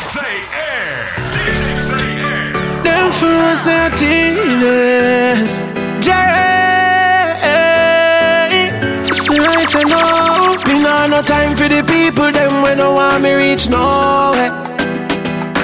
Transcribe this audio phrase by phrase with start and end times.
[0.00, 1.12] Say air.
[1.34, 2.82] DJ say air.
[2.82, 3.60] Them for us.
[9.30, 13.22] So right you know, me nah no time for the people them when no want
[13.22, 14.50] me reach nowhere.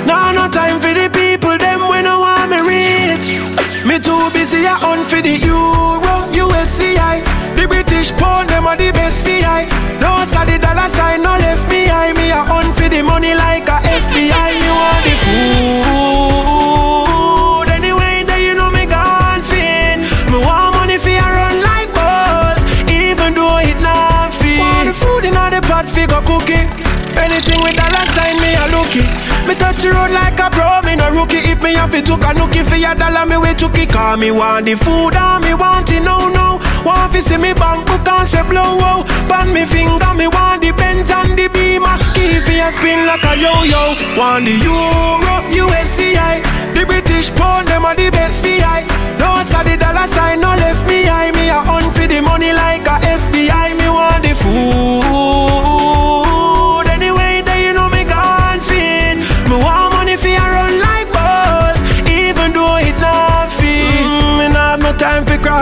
[0.07, 3.41] Nah no time for the people them when no want me reach.
[3.85, 7.25] Me too busy a hunt for the euro, USCI.
[7.57, 9.67] The British pound them are the best VI.
[10.01, 12.13] Notes are the dollar sign no left me high.
[12.13, 13.35] Me a hunt for the money
[28.97, 29.05] me.
[29.47, 31.45] Me touch the road like a pro, me no rookie.
[31.45, 33.91] If me have to took a nookie for your dollar, me we took it.
[33.93, 36.59] Cause me want the food and me want it no no.
[36.85, 39.05] Want to see me bank book and say blow wow.
[39.29, 41.97] Pan me finger, me want the Benz and the Beamer.
[42.15, 43.95] Keep it spin like a yo-yo.
[44.17, 46.43] Want the Euro, USCI.
[46.75, 48.83] The British pound, them are the best VI.
[49.19, 51.31] Notes are the dollar sign, no left me high.
[51.33, 53.79] Me a hunt for the money like a FBI.
[53.79, 55.76] Me want the food.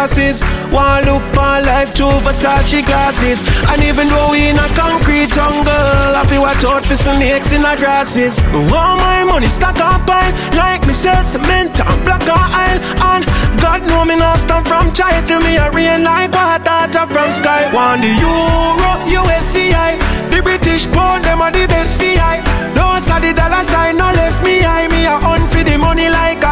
[0.05, 0.43] Crosses.
[0.71, 3.41] Want look my life through Versace glasses.
[3.71, 7.63] And even though we in a concrete jungle, I feel watch out for snakes in
[7.63, 8.39] the grasses.
[8.53, 12.81] Want my money stack up pile like me sell cement and block a aisle.
[13.17, 13.25] And
[13.57, 17.33] God know me not stand from child to me a rain like water drop from
[17.33, 17.73] sky.
[17.73, 19.97] Want the Euro, USCI,
[20.31, 22.45] the British pound, them are the best VI.
[22.77, 24.87] Those are the dollar sign, no left me high.
[24.89, 26.44] Me a hunt for the money like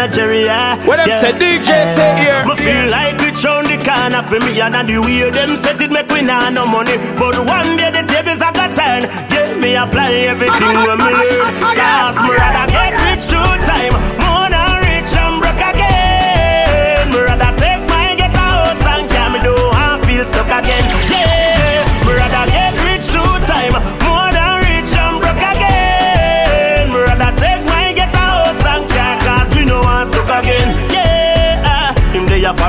[0.00, 0.80] Me no Jerry, yeah.
[0.86, 2.40] What say, DJ say here.
[2.46, 5.90] Me feel like rich round the corner for me And the way them set it
[5.90, 6.96] make we nah no money.
[7.20, 9.04] But one day the tables I got turn.
[9.28, 11.52] Yeah, me apply everything when me learn.
[11.76, 13.92] Cause me rather get rich two time
[14.24, 17.12] More than rich and broke again.
[17.12, 19.04] Me rather take my get a house and
[19.36, 20.80] me do and feel stuck again.
[21.12, 22.49] Yeah, me rather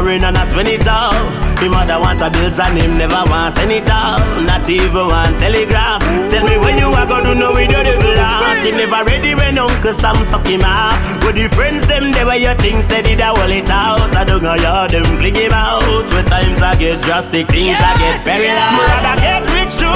[0.02, 1.14] foreign and I spend it all
[1.62, 6.02] him mother want a bills and him never wants any all Not even want telegraph.
[6.32, 9.60] Tell me when you are gonna know we do the blast He never ready when
[9.60, 13.22] Uncle Sam suck him off With the friends them they where your think said it
[13.22, 14.10] I hold it out.
[14.16, 16.10] I don't know you them fling him out.
[16.10, 18.74] With times I get drastic things I get very loud.
[18.74, 19.91] Me rather get rich two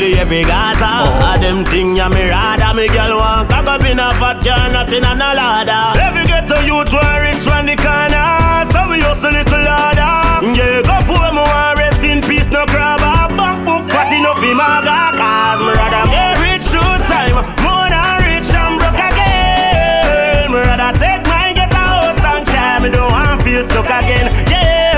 [0.00, 0.88] pre every Gaza.
[1.04, 1.40] Oh.
[1.40, 2.72] Them thing ya me rather.
[2.74, 6.00] Me girl want cock up in a fat car, not in a ladder.
[6.00, 8.40] Every ghetto youth want rich round the corner.
[8.72, 13.34] So we hustle little harder Yeah, go for me want rest in peace, no grabber
[13.34, 14.84] Bank book fat enough in my
[15.20, 20.52] Cause me rather get rich two time More than rich and broke again.
[20.52, 24.28] Me rather take my get a house and carry Me don't want feel stuck again.
[24.46, 24.89] Yeah,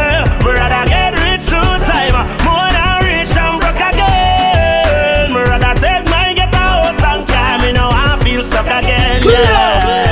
[8.79, 10.12] again Yeah,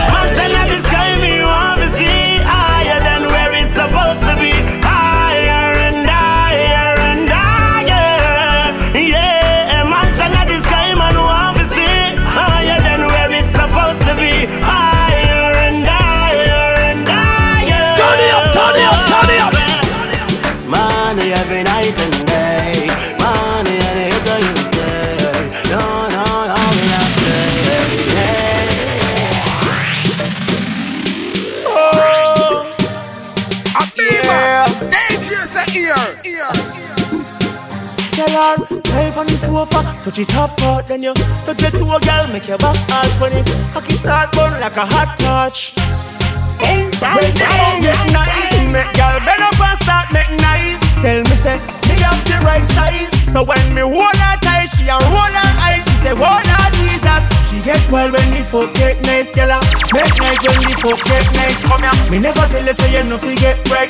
[38.31, 38.57] her,
[38.95, 42.27] live on the sofa, touch it up out, then you touch it to a girl,
[42.33, 43.43] make your back all funny.
[43.73, 45.75] Cocky start burn like a hot touch.
[46.61, 47.19] When bam,
[48.13, 50.90] nice, make girl bend up start make nice.
[51.01, 51.57] Tell me say,
[51.89, 53.09] me have the right size.
[53.33, 55.81] So when me hold her tight, she a roll her eyes.
[55.89, 57.25] She say, hold her Jesus.
[57.49, 59.49] She get wild when the fuck get nice, girl.
[59.49, 59.65] Ah.
[59.97, 61.57] Make nice when the fuck get nice.
[61.65, 61.97] Come here.
[62.13, 63.89] Me never tell you say you no fi get right.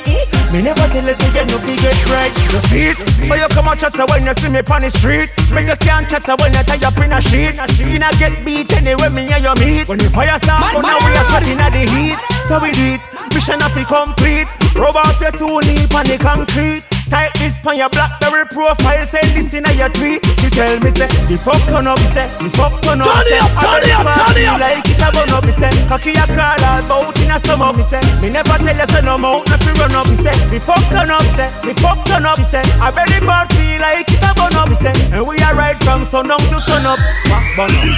[0.54, 2.30] Me never tell you say you no fi get right.
[2.30, 2.98] You see it?
[3.26, 5.34] But you come and chat when you see me on the street.
[5.50, 7.58] Me you can't chat when you tie up in a sheet.
[7.90, 9.90] You not get beat anyway me and you meet.
[9.90, 12.18] When the fire start, but now we are sweating at the heat.
[12.46, 13.02] So we do it.
[13.34, 14.46] Mission have to complete.
[14.78, 16.86] Rub out your two knee on the concrete.
[17.10, 20.22] Type this on your Blackberry profile, send this in your tweet.
[20.46, 23.34] You tell me say, the fuck turn up, say, the fuck turn up, Turn it
[23.34, 23.42] say.
[23.42, 24.60] up, turn it up, turn it up.
[24.62, 25.74] Like it a bun up, say.
[25.90, 27.98] Cocky a crawl all bout in a stomach, me say.
[28.22, 30.30] Me never tell you say no mouth, no fi run up, say.
[30.54, 32.62] The fuck turn up, say, the fuck turn up, say.
[32.78, 34.94] I belly bird feel like it a bun up, say.
[35.10, 36.94] And we are right from sun down to sun up.
[37.34, 37.90] Up, bun up.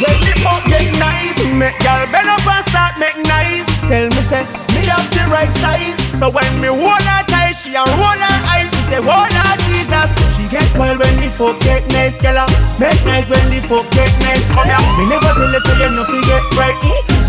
[0.00, 3.68] When the fuck get nice, make y'all bend up and start make nice.
[3.88, 4.44] Tell me say,
[4.76, 5.96] me have the right size.
[6.20, 8.68] So when me hold her tight, she a roll her eyes.
[8.68, 10.08] She say, hold her Jesus.
[10.36, 12.36] She get wild when the fuck get nice, girl.
[12.36, 12.48] Ah.
[12.78, 14.44] Make nice when the fuck get nice.
[14.52, 14.84] Come here.
[15.00, 16.76] Me never tell her say you no fi get right.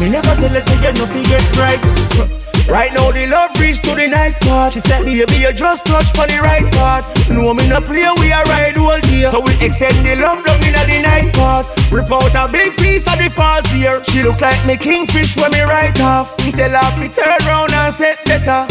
[0.03, 2.48] Me never tell her say you no fi get right.
[2.69, 6.05] Right now the love reach to the nice part She said baby you just touch
[6.13, 7.01] for the right part.
[7.33, 9.25] No me no play we a ride all day.
[9.25, 13.01] So we extend the love down in the night part Rip out a big piece
[13.09, 16.37] of the false here She look like me kingfish when me right off.
[16.37, 18.69] Tell her to turn round and set better.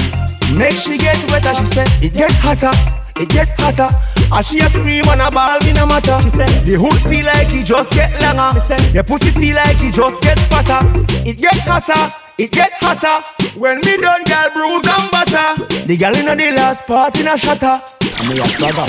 [0.55, 2.71] Make she get wetter She said it get hotter
[3.19, 3.91] it get hotter.
[4.31, 6.23] As she a scream and a ball me no matter.
[6.23, 8.55] She said the hood feel like it just get longer.
[8.55, 10.87] Me said, your pussy feel like it just get fatter.
[11.27, 15.67] It get hotter it get hotter when me done girl bruise and butter.
[15.87, 17.83] The girl inna the last part in a shatter.
[18.19, 18.87] And me a struggle.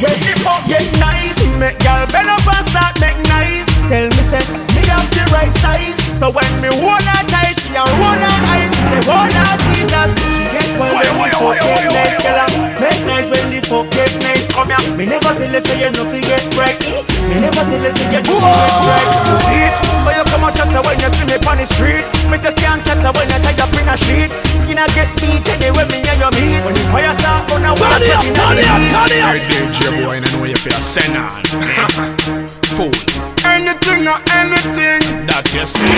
[0.00, 3.64] When the fuck get nice, make girl bend up and start make nice.
[3.88, 4.44] Tell me say
[4.76, 5.96] me have the right size.
[6.20, 8.70] So when me hold her tight, she a roll her eyes.
[8.70, 10.10] She say hold her Jesus.
[10.52, 12.50] Get well when the fuck get nice, girl.
[12.80, 14.39] Make nice when the fuck get nice.
[14.52, 14.82] Come here.
[14.96, 16.76] Me never tell you say you no fi get right.
[17.30, 19.08] Me never tell you say you no fi get right.
[19.30, 19.74] You see it?
[20.04, 22.04] But you come and chat so when you see me on the street.
[22.30, 24.30] Me just can't chat so when you tie up in a sheet.
[24.64, 26.60] Skin a get beat anyway me and you meet.
[26.64, 29.34] When the fire start, gonna Turn it up, turn it up, turn it up.
[29.34, 31.30] Hey, DJ boy, I know you feel send on.
[32.74, 32.92] Fool,
[33.40, 35.88] Anything or anything, that you say.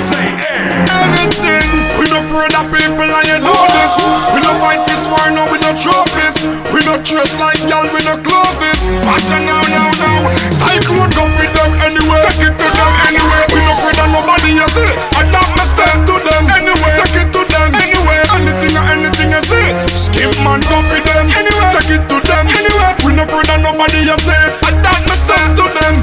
[0.00, 0.88] Say air.
[0.88, 1.68] anything.
[2.00, 3.92] We no afraid of people and you know this.
[4.32, 6.48] We no fight this war, no we no trophies.
[6.72, 8.80] We no dress like y'all, we no clothes.
[9.04, 10.32] Watch out now, now, now.
[10.48, 12.24] Cyclone go with them anyway.
[12.32, 13.42] Take it to them anyway.
[13.52, 14.92] We no afraid of nobody, you see.
[15.12, 16.92] I love my step to them anyway.
[17.04, 18.18] Take it to them anyway.
[18.32, 19.68] Anything or anything, you see.
[19.92, 21.68] Skip man go with them anyway.
[21.76, 22.96] Take it to them anyway.
[23.04, 24.40] We no afraid of nobody, you see.
[24.64, 25.97] I love my step to them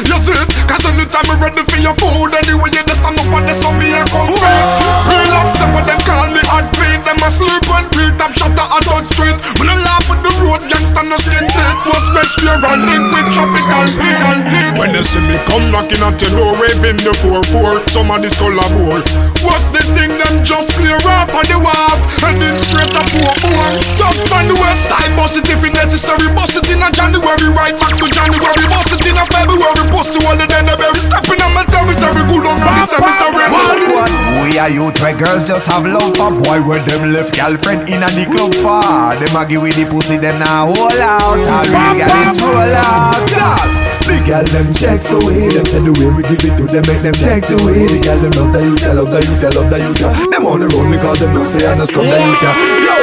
[0.00, 0.48] You see it?
[0.64, 3.92] Cause anytime we ready for your food, anyway you just stand up and so me
[3.92, 4.39] a compete.
[11.80, 11.92] Skin teeth.
[11.92, 14.78] Was stretch fear link with tropical beat.
[14.78, 18.38] When you see me come knocking at your door, waving the 4-4, some of this
[18.38, 19.04] color board.
[19.44, 21.96] What's the thing them just clear off on the wall?
[22.20, 23.76] Heading straight up to a board.
[23.96, 26.28] Dogs from the west side, bust it if it necessary.
[26.32, 28.64] Bust it in a January, right back to January.
[28.68, 31.00] Bust it in a February, pussy all the dead berry.
[31.00, 33.48] Stepping on my territory, good on the cemetery.
[34.40, 38.02] We are youth where girls just have love for boy where them left girlfriend in
[38.02, 38.82] a the club for
[39.14, 42.74] Them a give with the pussy them now hold out All real girl is roll
[42.74, 43.79] out
[44.10, 46.64] Cause big girl them check for we Them say the way we give it to
[46.66, 47.86] them make them take to it.
[47.86, 50.12] The girl them love the youth, they love the youth, they love the youth yeah.
[50.26, 52.54] Them on the road because them don't say I just come the youth yeah.
[52.90, 52.96] Yo,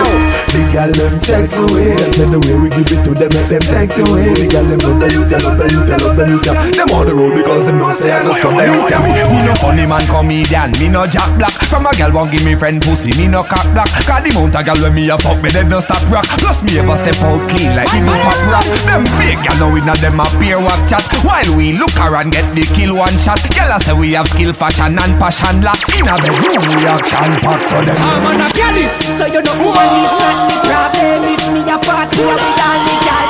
[0.51, 3.31] big girl them check for we Them say the way we give it to them
[3.31, 4.35] make them take to it.
[4.35, 6.55] The girl them love the youth, they love the youth, they love the youth yeah.
[6.75, 9.31] Them on the road because them don't say I just come the youth yeah.
[9.31, 11.55] Me no funny man comedian, me no jack black.
[11.71, 13.87] From a girl won't give me friend pussy, me no cock black.
[14.03, 16.27] Cause the amount of girl when me a fuck me dead no stop rock.
[16.43, 18.67] Plus me ever step out clean like me no pop rock.
[18.83, 22.48] Them fake girl now inna them a peer walk chat While we look around get
[22.56, 23.42] the kill one shot.
[23.54, 25.62] Girl a say we have skill fashion and passion.
[25.62, 27.98] Lock Inna bedroom we action pack so them.
[27.98, 28.86] I'm on a Cali.
[29.18, 32.96] So you know woman is not the problem If me a party with all the
[33.04, 33.27] girl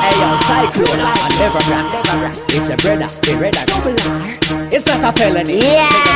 [0.00, 2.36] Hey yo, Cyclone and never rap, never rap.
[2.48, 3.64] It's a brother, the brother.
[3.90, 4.59] It's not
[5.10, 6.10] a felony Yeah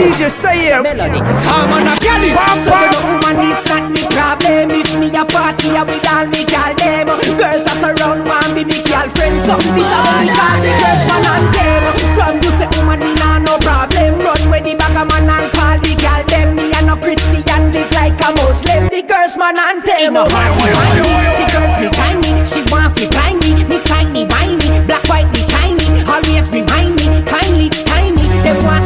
[0.00, 0.82] DJ say here.
[0.82, 1.20] Melody.
[1.20, 2.30] I'm on a Cali.
[2.64, 4.70] So know woman is not the problem.
[4.72, 7.06] If me a party with all me girl them.
[7.36, 11.26] Girls that surround one be me girlfriend So this a what call the girls man
[11.32, 11.82] and them.
[12.16, 14.20] From you say woman me nah no problem.
[14.20, 16.48] Run with the bag of man and call the girl them.
[16.56, 18.88] Me a no Christian live like a Muslim.
[18.88, 20.12] The girls man and them.
[20.20, 23.39] See girls me tiny She want fi blind me Me find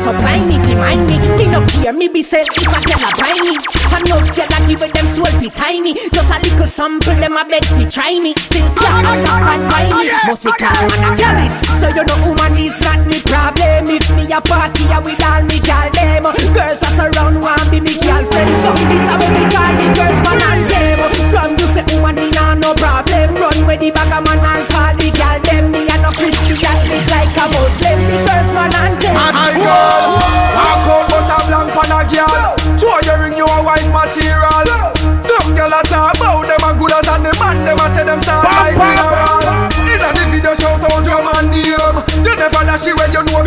[0.07, 1.67] me Always remind me Kindly, tiny Them want supply me Fi mind me Big no
[1.67, 3.57] care, me be say if I tell a buy me.
[4.05, 5.95] Know girl I give them soul fi tiny.
[6.13, 8.35] Just a little sample, them a beg fi try me.
[8.37, 10.13] Still can't oh, understand why me.
[10.29, 11.55] Must call man a jealous.
[11.81, 13.89] So you know woman is not me problem.
[13.89, 17.81] If me a party a with all me gal them, girls a surround want be
[17.81, 18.55] me girlfriend.
[18.61, 21.01] So this a me call the girls man and them.
[21.33, 23.35] From you say woman me nah no problem.
[23.41, 25.73] Run with the bag man and call the gal them.
[25.73, 27.99] Me a no Christian, look like a Muslim.
[28.05, 28.34] The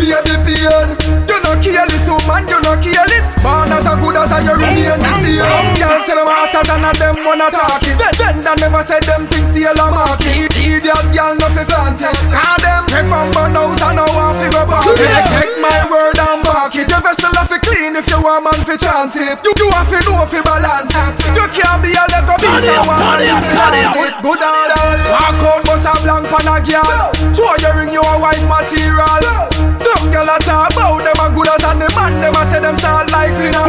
[0.08, 1.28] it when you know baby pain.
[1.28, 3.26] You no careless oh woman, you no careless.
[3.44, 5.44] Man as a good as a you remain the same.
[5.78, 7.96] Some say them hotter than a them wanna talk it.
[8.18, 10.50] Then then never say them things still a market.
[10.56, 12.16] Idiot girl no fi flaunt it.
[12.32, 15.06] Cause them take from burn out and now want fi go party.
[15.06, 16.88] Take my word and mark it.
[16.90, 19.38] Your vessel have to clean if you want man fi chance it.
[19.44, 21.14] You you have to know fi balance it.
[21.36, 24.12] You can't be a lego beast and want man fi finance it.
[24.24, 24.98] Good and all.
[25.14, 27.12] Walk out bust a blank pan a girl.
[27.36, 29.22] Show you ring you a white material.
[30.08, 32.60] Some girl a talk about them a good as and the man them a say
[32.64, 33.68] them sound like funeral.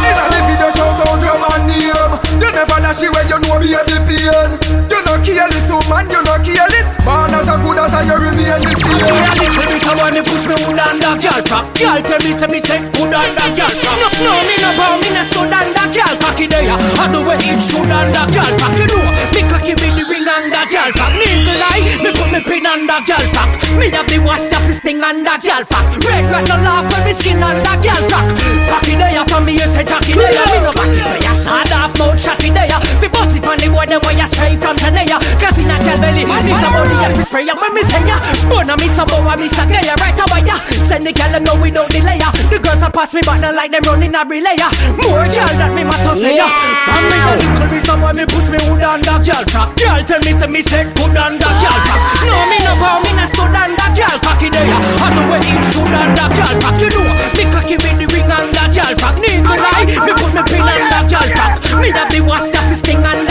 [0.00, 1.92] Inna the video shout out your man name.
[1.92, 2.16] Um?
[2.40, 4.48] You never dash it when you know baby pain.
[4.88, 6.88] You no careless woman, you no careless.
[7.04, 9.48] Man as a good as a you remain the same.
[9.48, 12.48] Little bit of when me push me wood under girl trap Girl tell me say
[12.52, 15.86] me say good under girl trap No, no, me no bow, me no stood under
[15.88, 19.00] girl cocky there And the way it should under girl trap You know,
[19.32, 23.00] me cocky me the ring under girl trap Nigga lie, me put me pin under
[23.08, 23.48] girl trap
[23.80, 27.00] Me have the wash up the sting under girl trap Red rat no laugh when
[27.08, 28.26] me skin under girl trap
[28.68, 31.72] Cocky there from me you say jockey there Me no back it where you sawed
[31.72, 34.76] off mouth shotty there Fi bust it on the boy them where you straight from
[34.76, 38.02] Tanea Cause in a girl belly, this a body if spray ya when me say
[38.06, 38.18] ya.
[38.50, 40.56] Bona me so bow me so gay right away ya.
[40.86, 42.30] Send the girl know we don't delay ya.
[42.50, 44.68] The girls a pass me but not like them running a relay ya.
[44.98, 46.48] More girl that me matter say ya.
[46.48, 50.20] From me a little bit of me push me hood under girl trap Girl tell
[50.24, 53.54] me say me say good under girl trap No me no bow me no stood
[53.54, 54.78] under girl cocky there ya.
[54.80, 58.30] And the way it shoot under girl trap You know me cocky me the ring
[58.32, 62.08] under girl trap Need me lie me put me pin under girl trap Me that
[62.10, 63.27] the wash up the sting under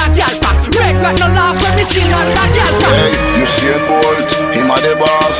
[1.01, 4.69] trap no laugh when me skin under girl trap Hey, you see a Bolt, him
[4.69, 5.37] a the boss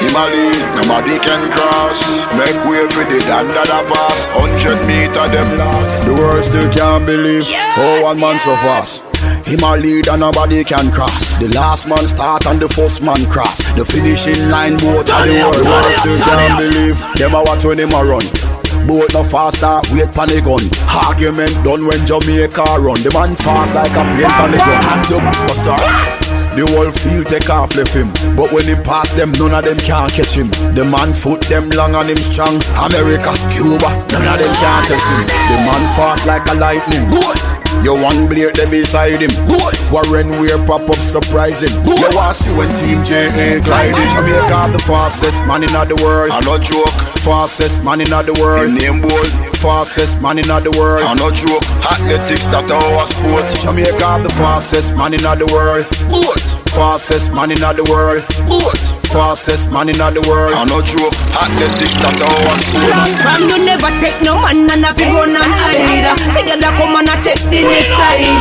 [0.00, 2.00] Him a lead, nobody can cross
[2.38, 7.04] Make way for the under the pass Hundred meter them last The world still can't
[7.04, 9.10] believe How one man so fast
[9.44, 11.32] him a lead and nobody can cross.
[11.40, 13.58] The last man start and the first man cross.
[13.76, 15.66] The finishing line both of the world.
[15.66, 16.96] World still can't believe.
[17.16, 18.49] Them a watch when him a run.
[18.90, 20.66] Boat no faster, wait for the gun.
[21.06, 22.98] Argument done when Jamaica run.
[23.06, 24.82] The man fast like a plane on the gun.
[24.82, 25.78] Has the buster.
[25.78, 26.20] Oh,
[26.58, 29.78] the whole field take off left him But when he pass them, none of them
[29.78, 34.38] can catch him The man foot them long and him strong America, Cuba, none of
[34.42, 37.06] them can test him The man fast like a lightning
[37.82, 39.30] You one blade there beside him.
[39.90, 41.72] Warren Weir pop up surprising.
[41.86, 46.30] You want see when Team J ain't gliding Jamaica the fastest man in the world.
[46.30, 46.92] I no joke.
[47.24, 48.70] Fastest man in the world.
[48.72, 49.26] Name bold.
[49.56, 51.04] Fastest man in the world.
[51.04, 51.64] I no joke.
[51.80, 53.46] Athletics that our sport.
[53.60, 55.86] Jamaica the fastest man in the world.
[56.10, 58.78] Boat Fastest man in the world Boat
[59.10, 62.94] Fastest man in the world I no joke Athletics that our sport
[63.26, 66.14] Ram, you never take no man and have to run and hide.
[66.30, 68.38] Say girl, I come and I take the next side.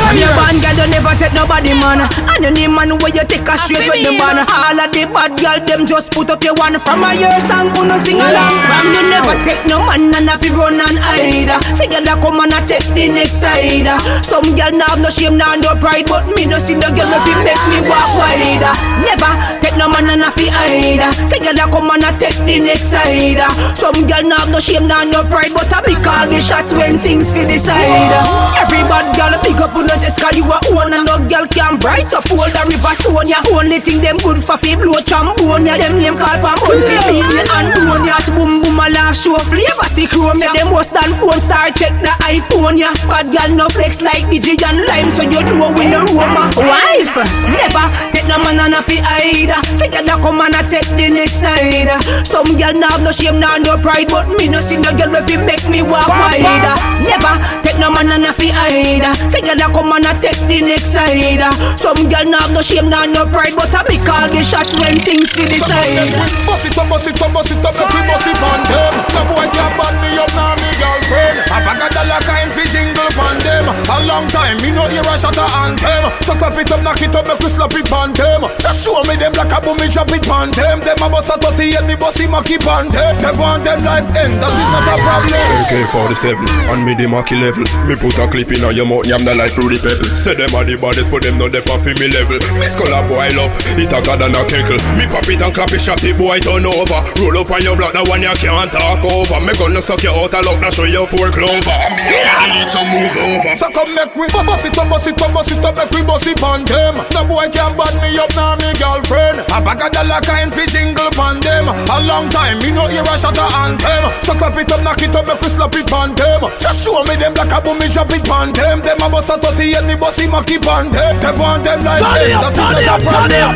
[0.00, 2.08] From your band, girl, you never take nobody man.
[2.08, 4.44] And you need man where you take a straight with the man.
[4.48, 6.76] All of the bad girl, them just put up your one.
[6.80, 8.54] From a your song, who no sing along.
[8.64, 11.52] Ram, you never take no man and have to run and hide.
[11.76, 13.88] Say girl, I come and I take the next side.
[14.24, 17.12] Some girl now have no shame, now no pride, but me no see no girl
[17.12, 18.64] if it make me walk wide.
[19.02, 21.02] Never take no man and have to hide.
[21.28, 23.42] Say girl, I come and I take the next side.
[23.76, 26.98] Some girl have no shame, now no pride, but I be call the shots when
[27.00, 28.12] things fi decide.
[28.58, 31.78] Every bad girl big up on just cause you a own and no girl can
[31.78, 33.28] bright up hold the river stone.
[33.28, 35.66] Ya only thing them good for fi blow trombone.
[35.66, 38.06] Ya them name call for Monty Million and Bone.
[38.06, 40.38] Ya boom boom a laugh show flavor see chrome.
[40.38, 42.78] Ya them most than phone star check the iPhone.
[42.78, 46.50] Ya bad girl no flex like Digi and Lime, so you know we no Roma.
[46.56, 47.16] Wife
[47.52, 49.54] never take no man and a fi hide.
[49.78, 51.90] Say girl a come and a take the next side.
[52.26, 55.10] Some girl now have no shame, now no pride, but me no see no girl
[55.12, 56.66] wey fi make me walk wide.
[57.02, 59.06] Never take no man and a fi hide.
[59.30, 61.42] Say girl a come and a take the next side.
[61.78, 64.72] Some girl now have no shame, now no pride, but I be call the shots
[64.78, 66.14] when things fi decide.
[66.46, 68.92] Bust it up, bust it up, bust it up, so we bust it on them.
[69.16, 71.36] No boy can band me up, now me girlfriend.
[71.52, 73.66] A bag of dollar kind fi jingle pon them.
[73.90, 76.02] A long time, me no hear a shot a anthem.
[76.22, 78.46] So clap it up, knock it up, make we slap it on them.
[78.58, 80.78] Just show me them like a boom, me drop it on them.
[80.80, 83.14] Them a bust a 30 and me bust him a keep on them.
[83.18, 85.42] They want them life end, that is not a problem.
[85.66, 87.66] AK-47, on me the Maki level.
[87.86, 90.08] Me put a clip in on your mouth, yam the life through the pebble.
[90.14, 92.38] Say them are the baddest, but them not the for me level.
[92.58, 94.80] Me skull a boil up, it a god and a keckle.
[94.96, 97.00] Me pop it and clap it, shot it, boy turn over.
[97.20, 99.38] Roll up on your block, that one you can't talk over.
[99.44, 101.78] Me gonna stuck you out a lock, now show you four clover.
[102.08, 102.18] Me
[102.56, 103.52] need some move over.
[103.56, 106.02] So come make we bust it up, bust it up, bust it up, make we
[106.02, 106.94] bust it on them.
[107.12, 109.44] No boy can bad me up, now me girlfriend.
[109.52, 111.68] A bag of dollar kind fi jingle pon them.
[111.68, 114.02] A long time, me no hear a shot a anthem.
[114.24, 116.48] So clap it up, knock it up, make we slap it pon them.
[116.58, 118.80] Just show me them like a boom, me drop it pon them.
[118.80, 121.14] Them a bust a 30 and me bust him a keep on them.
[121.20, 123.52] They want them like them, that is not a problem.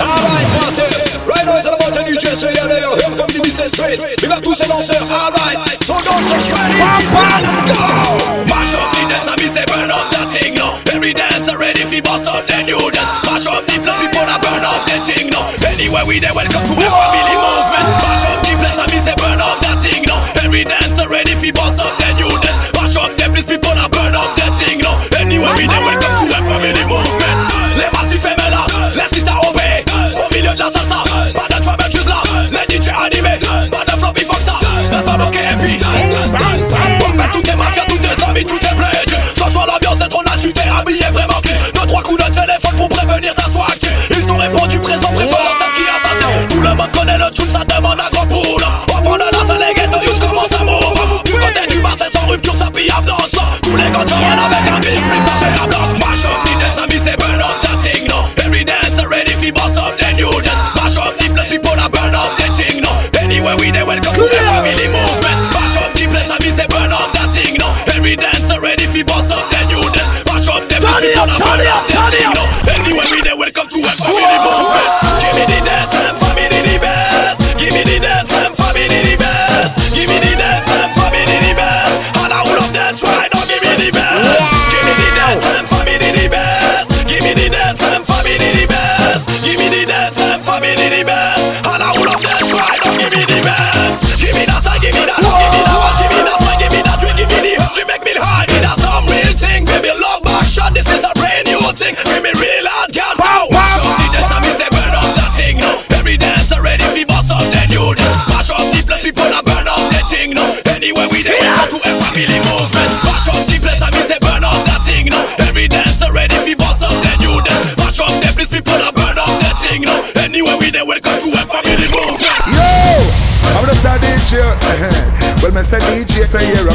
[0.00, 1.09] Alright, massive.
[1.30, 3.70] Right now it's all about the DJ, so yeah, they are here from the business
[3.70, 4.02] street.
[4.18, 5.62] Big up tous ces danseurs, alright.
[5.86, 7.78] So don't danseurs ready, let's go.
[8.50, 10.82] Mash up the dance, me say burn up that thing now.
[10.90, 13.22] Every dancer ready fi boss up the new dance.
[13.22, 15.46] Mash up the place, people a burn up the thing now.
[15.70, 17.86] Anywhere we there, welcome to a family movement.
[18.02, 20.18] Mash up the place, me say burn up that thing now.
[20.42, 22.74] Every dancer ready fi boss up the new dance.
[22.74, 24.98] Mash up the place, people a burn up the thing now.
[25.14, 27.19] Anywhere we there, welcome to a family movement.
[35.30, 35.78] Bloquer et puis.
[35.78, 39.14] Bon, ben tout est mafia, tout est amis, tout est pledge.
[39.36, 41.56] Ce soir l'ambiance est trop naze, tu t'es habillé vraiment clean.
[41.74, 43.78] Deux, trois coups de téléphone pour prévenir ta soirée.
[44.10, 46.48] Ils ont répondu présent, prépare leur tête qui assassine.
[46.48, 48.64] Tout le monde connaît le tune, ça demande un grand poule.
[49.04, 51.22] Fond de la salle, les ghettos, youth commence à move.
[51.24, 53.30] Du côté du bar, c'est sans rupture, ça pille à danse.
[53.62, 55.98] Tous les gars avec un big flip, ça fait un bloc.
[56.00, 58.26] Mash up, the dance, amis, c'est burn up thing, no.
[58.44, 60.74] Every dancer ready fi boss up the new dance.
[60.74, 62.90] Mash up the place, people a burn up the thing, no.
[63.20, 63.99] Anywhere we there, welcome
[71.40, 71.88] burn up
[72.34, 72.44] no.
[72.68, 75.09] Anywhere we there, welcome to a family movement.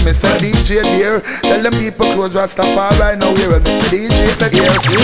[0.06, 1.18] Me say DJ there.
[1.42, 4.70] Tell them people close Rastafari now here, and me say DJ say here.
[4.70, 5.02] When you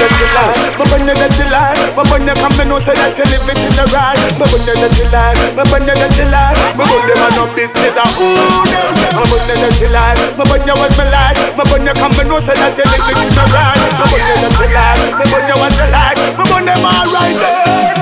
[0.00, 2.96] get your life, but when you get life, but when you come, me know say
[2.96, 4.16] that you live it in the right.
[4.40, 7.52] But when you get life, but when you get life, but when them are no
[7.52, 8.64] business at all.
[9.12, 12.16] But when you get life, but when you was my life, but when you come,
[12.16, 13.76] me know say that you live it in the right.
[14.00, 17.04] But when you get life, but when you was my life, but when them all
[17.12, 17.92] right there.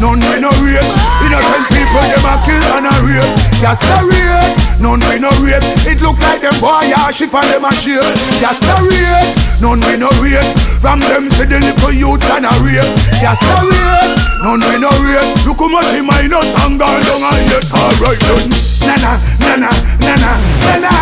[0.00, 0.92] None we no rate.
[1.24, 3.32] Innocent people them a kill and a rape.
[3.60, 5.64] Gas the rate, none we no rate.
[5.88, 8.04] It look like them boy a shift and them a shake.
[8.40, 10.44] Gas the rate, none we no rate.
[10.80, 12.92] From them see the little youths and a rape.
[13.22, 15.32] Gas the rate, none we no rate.
[15.48, 18.48] Look how much him I no song gone down and yet alright done.
[18.86, 19.72] Na na na na
[20.04, 20.32] na na
[20.62, 20.92] na na.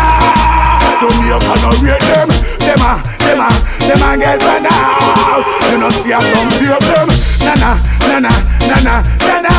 [0.95, 2.29] Jamaica no rate them.
[2.65, 3.49] Them a, them a,
[3.85, 5.45] them a get run out.
[5.71, 7.07] You know see a some tape them.
[7.45, 7.77] Na na
[8.09, 8.31] na na
[8.65, 9.53] na na na na.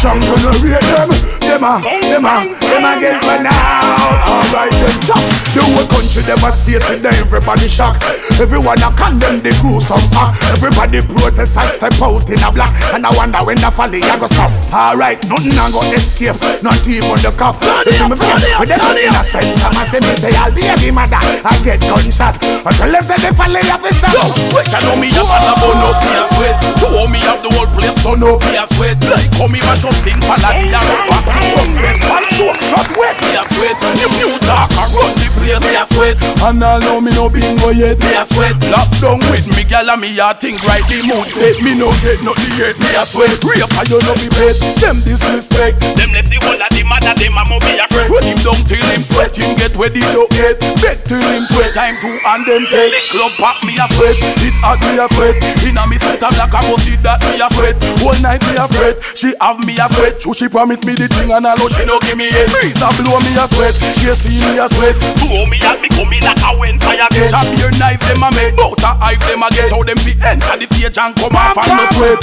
[0.00, 1.35] Jungle no rate them.
[1.56, 4.28] Them a, them a, them a get run out.
[4.28, 5.24] Alright then, top.
[5.56, 8.04] The whole country devastated, then everybody shocked.
[8.36, 10.36] Everyone a condemn the gruesome act.
[10.52, 12.76] Everybody protest and step out in a black.
[12.92, 14.52] And I wonder when the folly a go stop.
[14.68, 17.56] Alright, nothing a go escape, not even the cop.
[17.88, 21.16] See me friend, with them innocent, I'm a say me say I'll be a mother.
[21.40, 22.36] I get gunshot.
[22.68, 24.28] Until them say the folly of it stop.
[24.52, 27.40] Which I know me up and I burn up me a sweat To me up
[27.40, 30.68] the whole place turn up me a sweat Like how me mash up thing paladi
[30.68, 35.62] a run back one One shot wet me sweat New new talk run the place
[35.64, 39.20] me a sweat And I know me no bingo yet me a sweat Lock down
[39.32, 42.54] with me gal and me a think right the mood fit Me no get nothing
[42.60, 46.38] yet me a sweat Rape and you no be paid Them disrespect Them left the
[46.44, 49.34] whole of the mother them a mo be afraid Run him down till him sweat
[49.36, 53.02] him get ready to get Beg till him sweat time to and them take The
[53.12, 56.52] club pop me a sweat It hot me a sweat Inna me sweat a black
[56.52, 59.86] a it that me a sweat Whole night me a sweat She have me a
[59.88, 62.48] sweat So she promise me the thing and I know she no give me it
[62.48, 65.76] Breeze a blow me a sweat She see me a sweat To hold me at
[65.84, 68.78] me come in like a wind fire Watch a beer knife them a make, bout
[68.86, 69.68] a hype them a get.
[69.74, 72.18] How them fi enter the stage and come off and no sweat.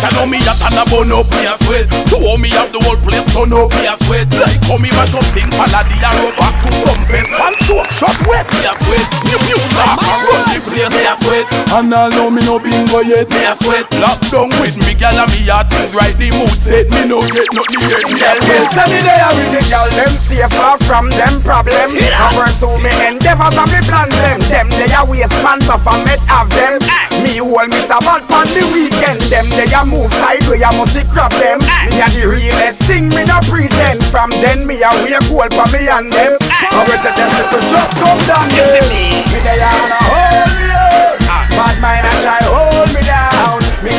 [0.00, 1.86] Tell know me a tan a bun up me a sweat.
[1.92, 4.26] To how me have the whole place turn up me a sweat.
[4.32, 7.30] Like how me mash up thing paladi and run back to some fence.
[7.36, 9.06] And soak shot wet me a sweat.
[9.28, 11.46] New new talk and run the place me a sweat.
[11.76, 13.86] And all know me no bingo yet me a sweat.
[14.00, 16.88] Lock down with me gal and me a think right the mood set.
[16.96, 18.45] Me no get nothing yet me a sweat.
[18.46, 21.98] Tell me they are with the girl them stay far from them problems.
[21.98, 24.38] I pursue me endeavors and me plan them.
[24.46, 26.78] Them they a waste man tough and met have them.
[27.26, 29.18] Me hold me sabbat on the weekend.
[29.32, 31.58] Them they a move sideways, I must grab them.
[31.90, 34.04] Me a the realest thing, me no pretend.
[34.12, 36.38] From then me a wear gold for me and them.
[36.46, 38.84] I will tell them to just come down there.
[38.86, 40.70] Me they a wanna hold me.
[41.56, 42.75] Bad mind a try hold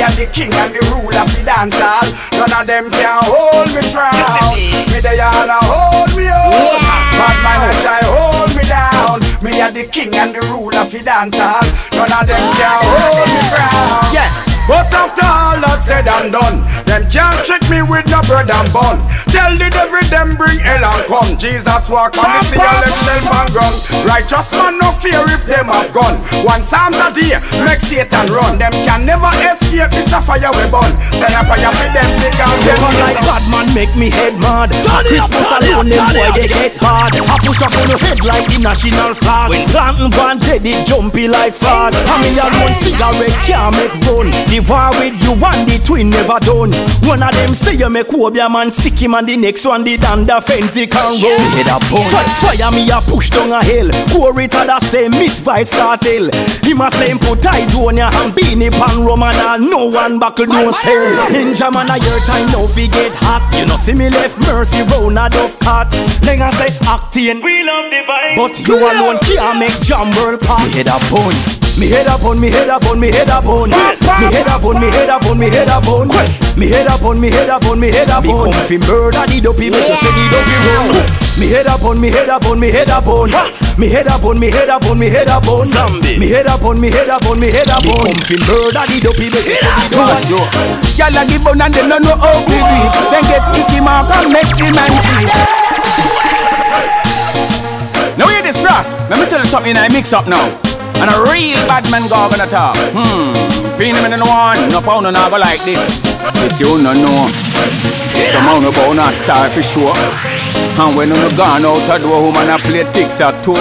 [0.08, 2.08] me a the king and the ruler of the dance hall.
[2.34, 4.56] None of them can hold me crown.
[4.56, 6.80] Me they a hold me up.
[7.18, 9.20] Bad mind a try hold me down.
[9.44, 11.64] Me a the king and the ruler of the dance hall.
[11.94, 14.14] None of them can hold me crown.
[14.14, 14.47] Yeah.
[14.68, 18.68] But after all that said and done, them can't trick me with no bread and
[18.76, 19.00] bun.
[19.32, 21.40] Tell the devil them bring hell and come.
[21.40, 23.74] Jesus walk on the sea and left self and gun.
[24.04, 26.20] Righteous man no fear if them have gone.
[26.44, 28.60] One psalm a day make Satan run.
[28.60, 30.92] Them can never escape this a fire we burn.
[31.16, 34.76] Send a fire for them because them Run like bad man make me head mad.
[35.08, 37.16] Christmas alone them boy they get hard.
[37.16, 39.56] I push up on your head like the national flag.
[39.72, 41.96] Planting one dead it jumpy like fraud.
[41.96, 44.28] And me alone cigarette can't make run.
[44.52, 46.72] The war with you and the twin never done.
[47.06, 49.98] One of them say you make Obeah man sick him and the next one the
[49.98, 51.42] danda fence he can run.
[51.54, 52.06] Head up bone.
[52.08, 53.90] Fire, fire me a push down a hill.
[54.10, 56.30] Pour it at the same miss vibe start hill.
[56.64, 59.60] Him a say him put tight on ya and beanie pan rum and all.
[59.60, 61.30] no one buckle no sell.
[61.30, 63.44] Ninjaman a your time now fi get hot.
[63.58, 65.92] You know see me left mercy round a dove cart.
[66.24, 67.42] Then I say acting.
[67.44, 68.38] We love the vibe.
[68.38, 70.62] But you alone can't make jam world pop.
[70.64, 71.57] Me head up bone.
[71.78, 73.70] Me head up on, me head up on, me head up on.
[73.70, 76.10] Me head up on, me head up on, me head up on.
[76.58, 78.50] Me head up on, me head up on, me head up on.
[78.50, 80.90] Me come fi murder the dopey, make you say the dopey wrong.
[81.38, 83.30] Me head up on, me head up on, me head up on.
[83.78, 85.70] Me head up on, me head up on, me head up on.
[86.18, 88.10] Me head up on, me head up on, me head up on.
[88.10, 90.50] Me come fi murder the dopey, make you say the dopey wrong.
[90.98, 92.94] Y'all a give bun and them no know how to do it.
[93.14, 95.30] Then get icky mark and make the man see.
[98.18, 98.98] Now hear this, Ross.
[99.14, 100.42] Let me tell you something I mix up now.
[101.02, 102.76] And a real bad man go gonna talk.
[102.94, 103.34] Hmm.
[103.78, 104.58] Pin him in the one.
[104.74, 105.82] No pound no go like this.
[106.22, 107.30] But you no know.
[108.34, 109.94] Some of no go not star for sure.
[110.82, 113.58] And when you no gone out of door, woman a play TikTok too.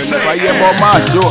[0.00, 1.28] You never hear about Mass Joe.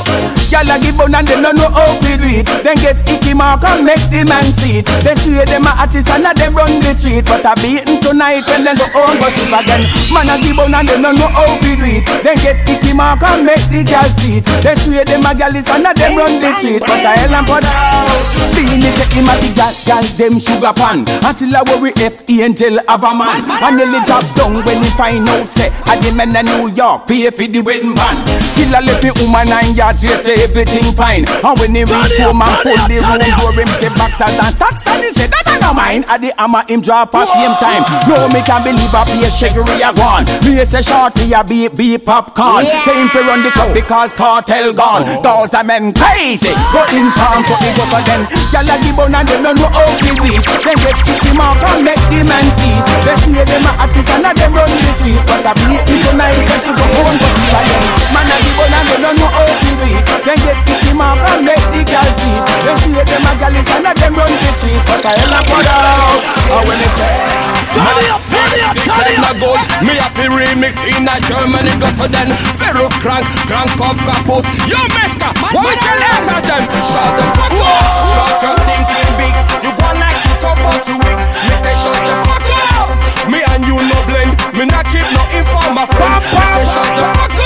[0.53, 2.45] Y'all a give bun and them no know how to do it.
[2.61, 4.85] Then get icky mark and make the man see it.
[5.01, 7.25] They swear them a artist and a them run the street.
[7.25, 9.81] But a beaten tonight when them go home go sleep again.
[10.13, 12.05] Man a give bun and them no know how to do it.
[12.21, 14.45] Then get icky mark and make the girl see it.
[14.61, 16.85] They swear them a gal is and a them run the street.
[16.85, 18.29] But a hell and for the house.
[18.53, 21.09] Beenie say him a the gal, gal them sugar pan.
[21.09, 23.49] And still a worry if angel have a man.
[23.49, 27.09] And nearly drop down when he find out say a the men a New York
[27.09, 28.29] pay for the wedding band.
[28.59, 31.23] Kill a left woman and yards straight say everything fine.
[31.47, 34.83] And when he reach home and pull the room door, him say boxers and socks
[34.83, 36.03] and he say that I no mine.
[36.11, 37.87] At the hammer him drop at same time.
[38.11, 40.27] No me can believe a play shaggery a gone.
[40.43, 42.67] Me say shorty a beat beat popcorn.
[42.83, 45.07] Say him fi run the club because cartel gone.
[45.23, 46.51] Those a men crazy.
[46.75, 48.27] Go in town for the for them.
[48.51, 50.43] Gyal a give bun and them no know how to do it.
[50.67, 52.75] Then get kicky mark and make the man see.
[53.07, 55.23] They see them a artist and a them run the street.
[55.31, 57.83] But a beat me tonight because you go home for the again.
[58.11, 60.03] Man a and them no know how to do it.
[60.25, 62.37] Then get kicky mark and make the girl see.
[62.65, 64.81] They see them a gyal is and a them run the street.
[64.89, 66.25] But a hell a the house.
[66.49, 67.49] And when they say.
[67.77, 69.37] Money up, money up, money up.
[69.37, 69.61] gold.
[69.85, 72.27] Me have to remix in a Germany go for them.
[72.57, 74.43] Ferro crank, crank off kaput.
[74.65, 76.63] You make a what we tell them them?
[76.89, 78.09] Shut the fuck up.
[78.13, 79.35] Shut your thinking big.
[79.63, 81.17] You go like you talk about to it.
[81.45, 82.89] Me say shut the fuck up.
[83.29, 84.33] Me and you no blend.
[84.57, 86.19] Me not keep no informer friend.
[86.25, 87.38] Me say shut the fuck up.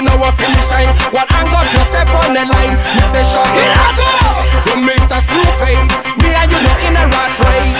[0.00, 2.72] You know what finish line, what angle no step on the line.
[2.72, 4.40] Me say the fuck up.
[4.64, 5.20] You Mr.
[5.28, 5.92] Screwface.
[6.24, 7.76] Me and you no in a rat race.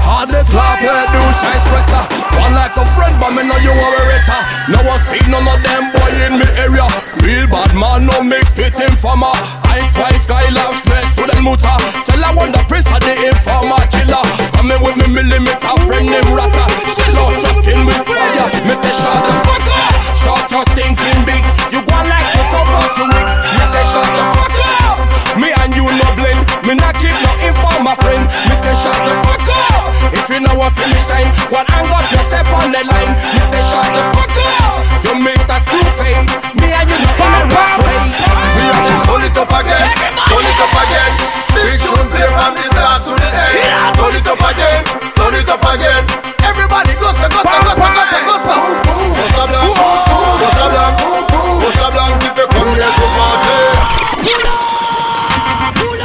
[0.00, 2.04] Hard the top head do shine sweater
[2.40, 4.40] One like a friend but me know you are a rater
[4.72, 6.88] Now I see none of them boy in me area
[7.20, 9.36] Real bad man no mix with informer
[9.68, 11.76] Ice white sky love stress to the mutter
[12.08, 14.24] Tell I want the prince of the informer killer
[14.56, 16.64] Coming with me millimeter friend named Rata
[16.96, 19.89] Shell out your skin with fire Me say shut the fuck up
[30.60, 31.08] a finish
[31.48, 33.14] One hand up, your step on the line.
[33.32, 34.76] You say shut the fuck up.
[35.04, 36.30] You make that face.
[36.60, 37.98] Me and you know in a rough way
[38.56, 39.88] We are the it up again.
[40.28, 41.12] Hold it up again.
[41.56, 43.96] Big tune play from the start to the end.
[43.96, 44.82] Hold it up again.
[45.16, 46.02] Hold it up again.
[46.44, 48.54] Everybody go so, go so, go so, go so, go so
[49.16, 49.70] Go so blanc,
[50.40, 50.94] go so blanc
[51.60, 53.56] Go so blanc, if you come here to party.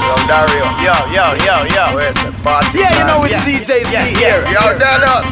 [0.06, 0.66] Yo, Dario.
[0.80, 1.84] Yo, yo, yo, yo.
[1.96, 2.80] Where's the party?
[2.80, 2.95] Yeah,
[3.36, 3.60] yeah.
[3.60, 4.42] DJ Z yeah, here.
[4.48, 5.30] Yeah, yo, Dallas.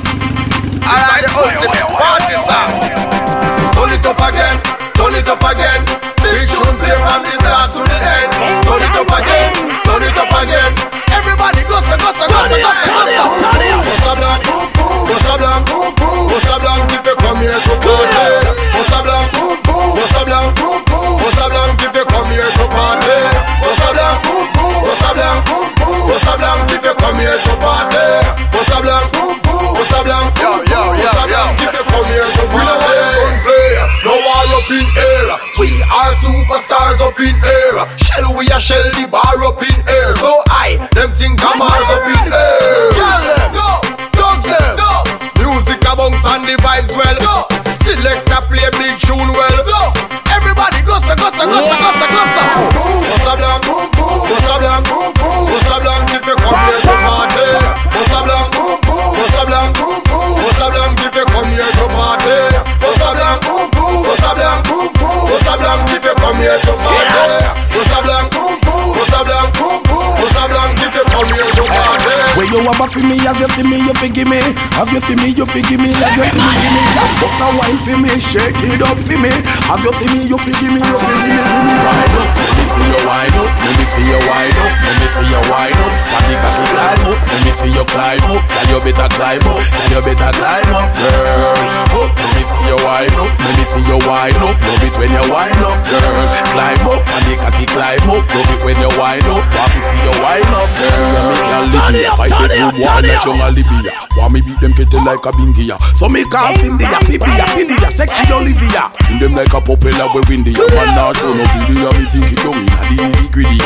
[0.84, 2.72] Alright, the ultimate party song.
[3.76, 4.60] Turn it up again,
[4.94, 5.93] turn it up again.
[65.54, 67.14] Bossa Blanc if you come here to party.
[67.70, 72.10] Bossa Blanc, Bossa Blanc, Bossa Blanc if you come here to party.
[72.34, 74.42] Where you have a for me, have you for me, you forgive me.
[74.74, 76.82] Have you for me, you forgive me, have you for me, give me.
[77.22, 79.30] Bust a wine for me, shake it up for me.
[79.70, 82.82] Have you for me, you forgive me, you forgive me, give me Up, let me
[82.82, 83.54] feel your wind up.
[83.64, 87.06] Let me feel your wind up, let me feel your wind up Body cocky climb
[87.06, 88.42] up, let me feel your climb up.
[88.50, 90.88] Girl you better climb up, girl you better climb up.
[90.98, 93.30] Girl, up, let me feel your wind up.
[93.38, 95.78] Let me feel your wind up, love it when you wind up.
[95.86, 96.14] Girl,
[96.54, 98.24] climb up, body cocky climb up.
[98.34, 100.70] Love it when you wind up, want me feel your wind up.
[100.74, 103.94] Girl, me girl Libya, fight bedroom war like a Libya.
[104.18, 105.78] Want me beat them kettle like a bingia.
[105.98, 108.90] So me call India, Fibia, Fidia, sexy Olivia.
[109.10, 110.54] In them like a propeller we windy.
[110.54, 113.60] Man not show no video, me think it down in a the nitty gritty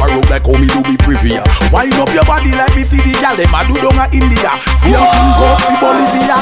[0.00, 1.36] a road like how do be privy
[1.70, 4.52] Wind up your body like me see the gal Them a do down a India.
[4.80, 6.38] Same thing go fi Bolivia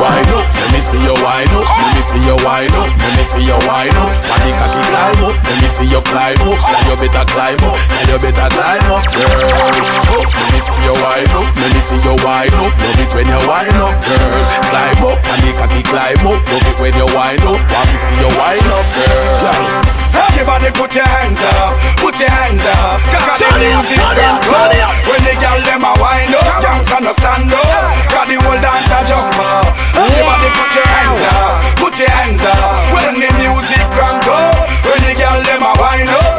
[0.00, 1.64] Wind up, let me see your wind up.
[1.78, 2.88] Let me see your wind up.
[2.98, 4.10] Let me see your wind up.
[4.26, 5.34] Body cocky climb up.
[5.44, 6.58] Let me see your climb up.
[6.58, 7.78] Girl you better climb up.
[7.78, 11.46] Girl you better climb up Girl, up Let me see your wind up.
[11.54, 12.72] Let me see your wind up.
[12.72, 14.32] Love it when you wind up Girl,
[14.72, 15.18] climb up.
[15.22, 16.40] Body cocky climb up.
[16.48, 17.60] Love it when you wind up.
[17.60, 22.64] Want me see your wind up Girl Everybody put your hands up, put your hands
[22.64, 23.00] up.
[23.08, 24.60] Cause the music can go.
[25.08, 27.64] When the girl them a wind up, gangs no stand up.
[28.12, 29.66] Cause the whole dance a jump up.
[29.96, 32.92] Everybody put your hands up, put your hands up.
[32.92, 34.38] When the music can go.
[34.82, 36.31] When the girl them a wind up,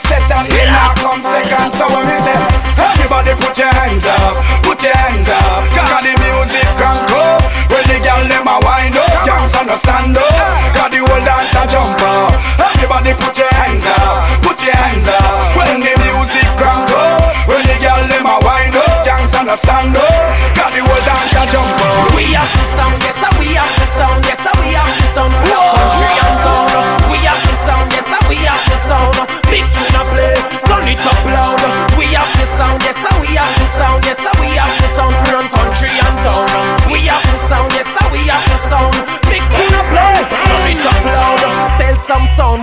[0.00, 1.70] set and then I come second.
[1.76, 2.36] So when me say,
[2.80, 5.68] everybody put your hands up, put your hands up.
[5.76, 7.22] Cause the music can go.
[7.68, 10.26] When the girl them a wind up, gangs no stand up.
[10.74, 12.32] Cause the whole dance a jump up.
[12.74, 15.54] Everybody put your hands up, put your hands up.
[15.56, 17.04] When the music can go.
[17.46, 20.24] When the girl them a wind up, gangs no stand up.
[20.56, 22.14] Cause the whole dance a jump up.
[22.16, 22.99] We have the sound,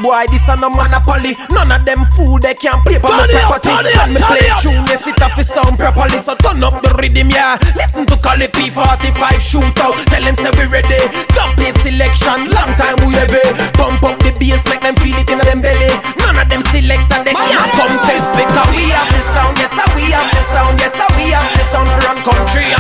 [0.08, 1.36] boy, this a no monopoly.
[1.52, 3.76] None of them fool they can't play for my property.
[4.00, 6.16] When me play tune, yes, it have to sound properly.
[6.24, 7.60] So turn up the rhythm, yeah.
[7.76, 9.96] Listen to Cali P45 shootout.
[10.08, 11.04] Tell them say we ready.
[11.36, 13.44] Complete selection, long time we heavy.
[13.76, 15.92] Pump up the bass, make them feel it in them belly.
[16.24, 20.08] None of them selector they can't come test because we have the sound, yes we
[20.16, 22.77] have the sound, yes we have the sound for run country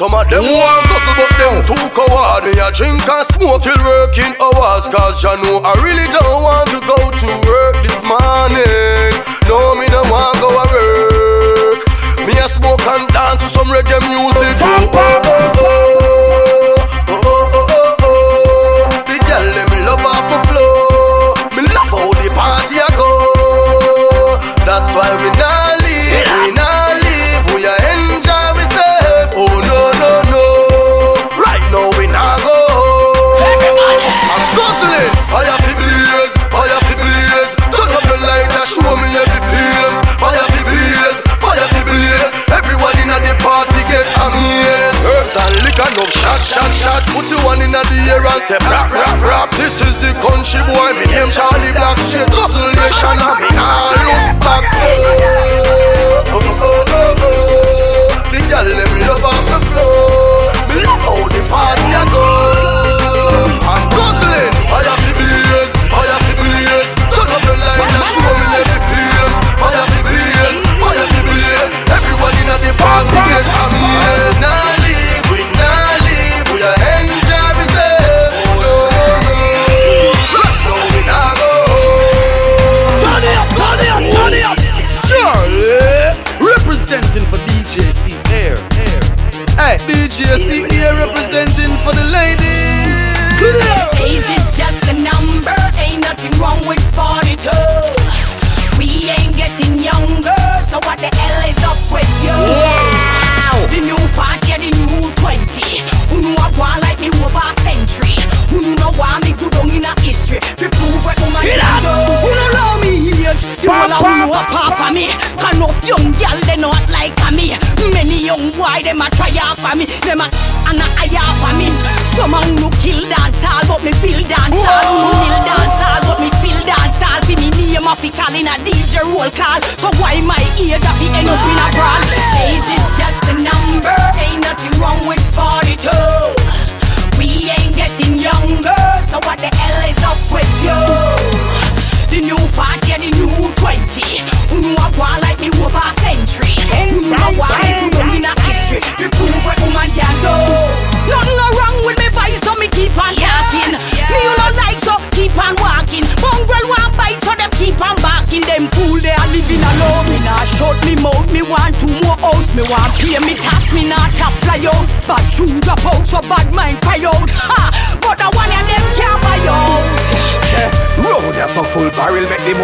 [0.00, 2.48] Some of them want hustle but them too coward.
[2.48, 6.29] They a drink and smoke till working hours cause you know I really don't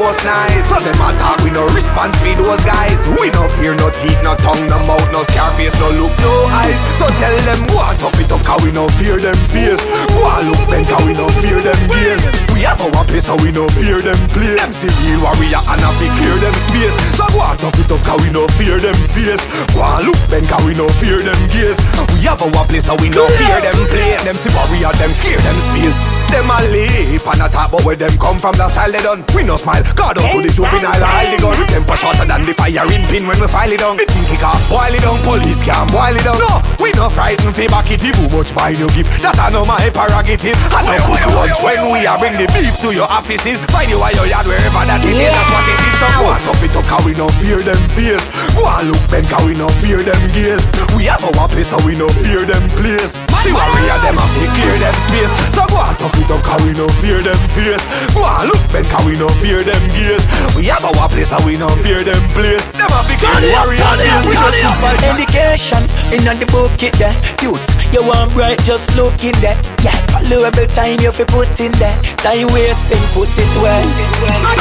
[0.07, 0.71] most nice.
[0.71, 3.11] So them attack with no response for those guys.
[3.19, 6.33] We no fear, no teeth, no tongue, no mouth, no scar face, no look, no
[6.63, 6.79] eyes.
[6.95, 9.83] So tell them go and tough it up, cause we no fear them face.
[10.15, 12.23] Go and look them, cause we no fear them gaze.
[12.55, 14.55] We have our place, so we no fear them place.
[14.63, 16.95] Them see real warrior and I be clear them space.
[17.19, 19.43] So go and tough it up, cause we no fear them face.
[19.75, 21.79] Go and look them, cause we no fear them gaze.
[22.15, 24.23] We have our place, so we no fear them place.
[24.23, 25.99] Them see warrior, them clear them space.
[26.27, 29.22] Them a leap and a talk, but where them come from, the style they done.
[29.33, 31.55] We no smile, God out to the juvenile, hide the gun.
[31.70, 33.97] Temper shorter than the firing pin when we file it down.
[33.97, 36.37] The think it can't boil it down, police can't boil it down.
[36.37, 39.07] No, we no frightened, say back it, if much buy no give.
[39.22, 40.59] That I know my prerogative.
[40.74, 43.62] I know cook lunch when we are bring the beef to your offices.
[43.70, 45.95] Find you at your yard wherever that it is, that's what it is.
[46.03, 48.27] So go and tough it up, cause we no fear them fears.
[48.59, 50.66] Go and look Ben, cause we no fear them gaze.
[50.99, 53.14] We have our place, so we no fear them place.
[53.47, 55.33] See warrior them have to clear them space.
[55.55, 57.85] So go and tough it up, cause we no fear them face.
[58.12, 60.25] Go and look Ben, cause we no fear them gaze.
[60.57, 62.67] We have our place, so we no fear them place.
[62.77, 64.27] Them to clear warriors.
[64.27, 67.14] We no super Education in the book it there.
[67.43, 69.57] Youths, you want bright, just look in there.
[69.83, 71.95] Yeah, valuable time you fi put in there.
[72.21, 73.87] Time wasting, put it well.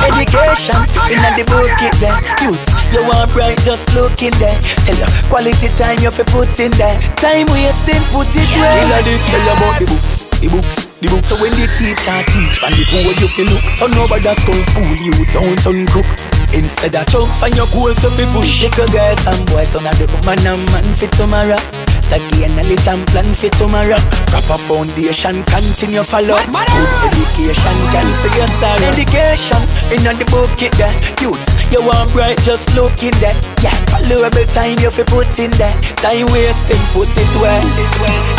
[0.10, 0.80] Education
[1.12, 2.18] in the book it there.
[2.41, 4.58] Youths, you want bright, just look in there.
[4.86, 6.97] Tell you quality time you fi put in there.
[7.18, 8.88] Time wasting, put it well.
[8.89, 11.28] Tell you tell you about the books, the books, the books.
[11.28, 13.66] So when the teacher teach, and the poor you feel look.
[13.74, 16.08] So nobody that's school school you don't uncook.
[16.54, 18.64] Instead of chunks and your goals so fi push.
[18.64, 21.60] Little girls and boys, son of the woman and man fit tomorrow.
[22.06, 23.98] Saki and a little plan for tomorrow.
[24.30, 26.38] Proper foundation, continue follow.
[26.38, 28.93] Good education, can say your sorrow.
[28.93, 29.58] Education,
[29.89, 30.93] in the book it there.
[31.18, 33.34] Youths, you want bright, just look in there.
[33.66, 35.74] Yeah, valuable time you fi put in there.
[35.98, 37.66] Time wasting, put it well.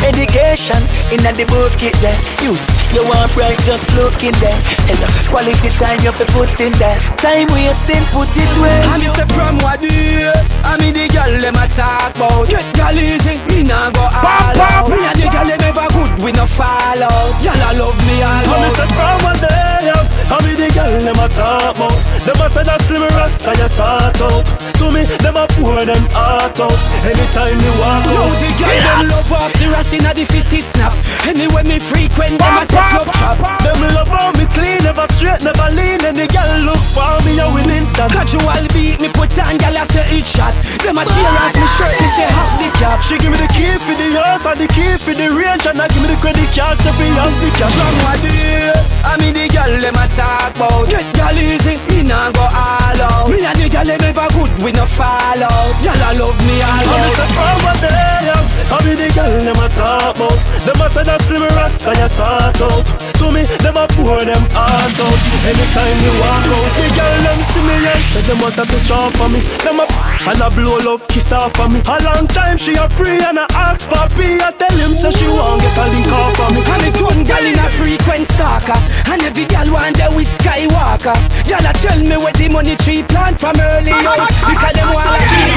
[0.07, 2.15] Education, in the book it there.
[2.47, 4.55] Youths, you want bright, just look in there.
[4.87, 6.95] Tell you, quality time you fi put in there.
[7.19, 8.87] Time wasting, put it well.
[8.87, 12.47] I'm just from what I mean the girl them a talk about.
[12.47, 14.87] Get girl easy, me nah go all out.
[14.87, 17.35] Me and the girl them never good, we no fall out.
[17.43, 18.55] Girl I love me all out.
[18.55, 18.87] I'm Mr.
[18.95, 21.99] From one day up, I be the girl them a talk about.
[22.23, 24.47] Them a say that slim rasta you sort out.
[24.79, 26.79] To me, them a pour them heart out.
[27.03, 30.63] Anytime you walk Yo, out, the girl them love off the rust inna the fitty
[30.63, 30.95] snap.
[31.27, 33.39] Anyway me frequent, them a set love trap.
[33.65, 36.01] Them love how me clean, never straight, never lean.
[36.07, 38.13] Any girl look for me, I win instant.
[38.13, 40.55] Casual beat me put on, girl I say it shot.
[40.85, 42.99] Them a cheer off me shirt, me say hop the cap.
[43.03, 45.81] She give me the key for the heart and the key for the range, and
[45.81, 47.75] I give me the credit card to be on the cash.
[47.77, 48.73] From what day,
[49.05, 50.89] I mean the girl them a talk about.
[50.89, 53.29] Get girl easy, me nah go all out.
[53.29, 55.75] Me and the girl them ever good, we no fall out.
[55.83, 57.31] Girl I love me all I'm out.
[57.35, 60.41] From one day up, I be the girl them a talk about.
[60.63, 61.43] Them a say that slim
[61.85, 63.16] rasta you sort out.
[63.27, 65.21] To me, them a pour them heart out.
[65.43, 68.91] Anytime you walk out, the girl them see me and say them want to touch
[68.95, 69.43] off for me.
[69.67, 71.83] Them a pss and a blow love kiss off for me.
[71.91, 74.39] A long time she a free and I ask for me.
[74.39, 76.63] I tell him say she want get a link off for me.
[76.71, 78.79] And it one gal in a frequent stalker
[79.11, 81.17] And every gal want there with Skywalker
[81.51, 85.11] Gal a tell me where the money tree plant from early out Because them want
[85.11, 85.51] like me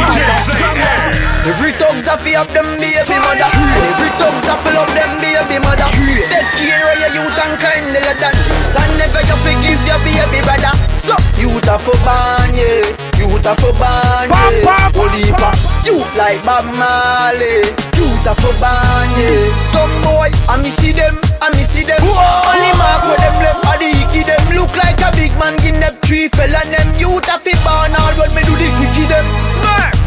[1.54, 5.58] Every thugs a fi up them baby mother Every thugs a fill up them baby
[5.62, 10.00] mother Take care of your youth and kind the this And never you forgive your
[10.08, 10.74] baby brother.
[11.04, 12.88] So youth a for ban yeah.
[13.20, 14.92] Youth a for ban yeah.
[14.96, 15.52] Holy pa
[15.84, 17.64] Youth like Bob Marley.
[18.00, 19.52] Youth a for ban yeah.
[19.76, 22.00] Some boy I me see them I me see them.
[22.04, 24.42] Only mark where them left are the icky them.
[24.56, 26.88] Look like a big man give them three fella them.
[26.96, 29.26] Youth a fi ban all when me do the quickie them.
[29.60, 29.99] Smart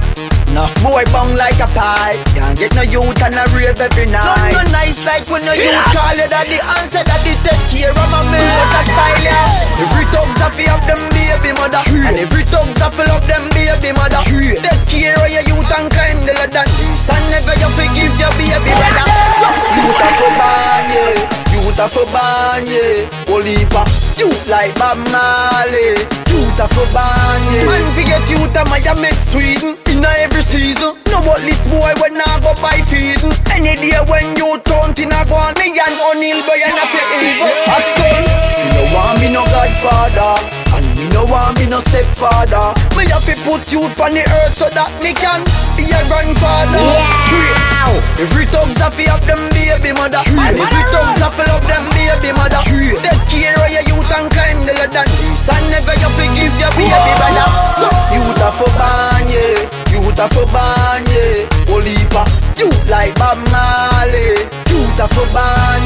[0.53, 2.21] Enough boy bong like a pie.
[2.37, 4.21] Can't get no youth and a rave every night.
[4.21, 7.89] None no nice like when no youth call you daddy And say daddy take care
[7.89, 8.45] of my man.
[8.61, 9.81] What a style yeah.
[9.81, 11.81] Every thugs a fi have them baby mother.
[11.81, 14.21] And every thugs a fill up them baby mother.
[14.29, 14.53] True.
[14.61, 16.69] Take care of your youth and climb the ladder.
[16.69, 19.09] And never you forgive your baby brother
[19.41, 21.17] So, Youth a for ban yeah.
[21.49, 23.09] Youth a for ban yeah.
[23.25, 23.89] Holy pa
[24.21, 25.97] Youth like Bob Marley.
[26.29, 27.65] Youth a for ban yeah.
[27.65, 30.99] Man forget youth a my make Sweden In a every season.
[31.15, 35.15] No but this boy when I go buy feeding Any day when you turn in
[35.15, 37.47] a go on Me and O'Neal boy and I say evil.
[37.71, 40.43] Hot stone Me no want me no godfather
[40.75, 42.75] And me no want me no stepfather.
[42.99, 45.47] Me have to put youth on the earth So that me can
[45.79, 46.83] be a grandfather.
[46.83, 48.27] Yeah.
[48.27, 50.19] Every thugs a fi have them baby mother.
[50.35, 52.59] And every thugs a fi love them baby mother.
[52.59, 55.07] Take care of your youth and climb the ladder.
[55.07, 57.47] And never you forgive your baby brother
[57.79, 62.25] So youth a for ban yeah Youth a for ban yeah Holy pa
[62.57, 64.41] Youth like Bob Marley
[64.73, 65.85] Youth a for ban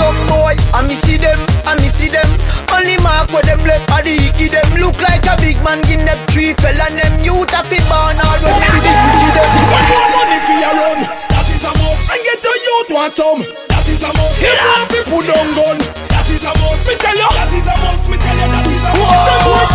[0.00, 1.36] Some boy I me see them
[1.68, 2.26] I me see them
[2.72, 6.00] Only mark where them left are the icky them Look like a big man give
[6.00, 9.86] them three fella them Youth a fi ban all when they do the them One
[9.92, 11.00] more money for your run.
[11.34, 12.10] That is a must.
[12.12, 13.40] And get the youth want some.
[13.42, 14.38] That is a must.
[14.40, 15.78] Him want people down gun.
[16.12, 16.86] That is a must.
[16.86, 17.30] Me tell you.
[17.34, 18.04] That is a must.
[18.10, 18.48] Me tell you.
[18.48, 19.73] That is a must.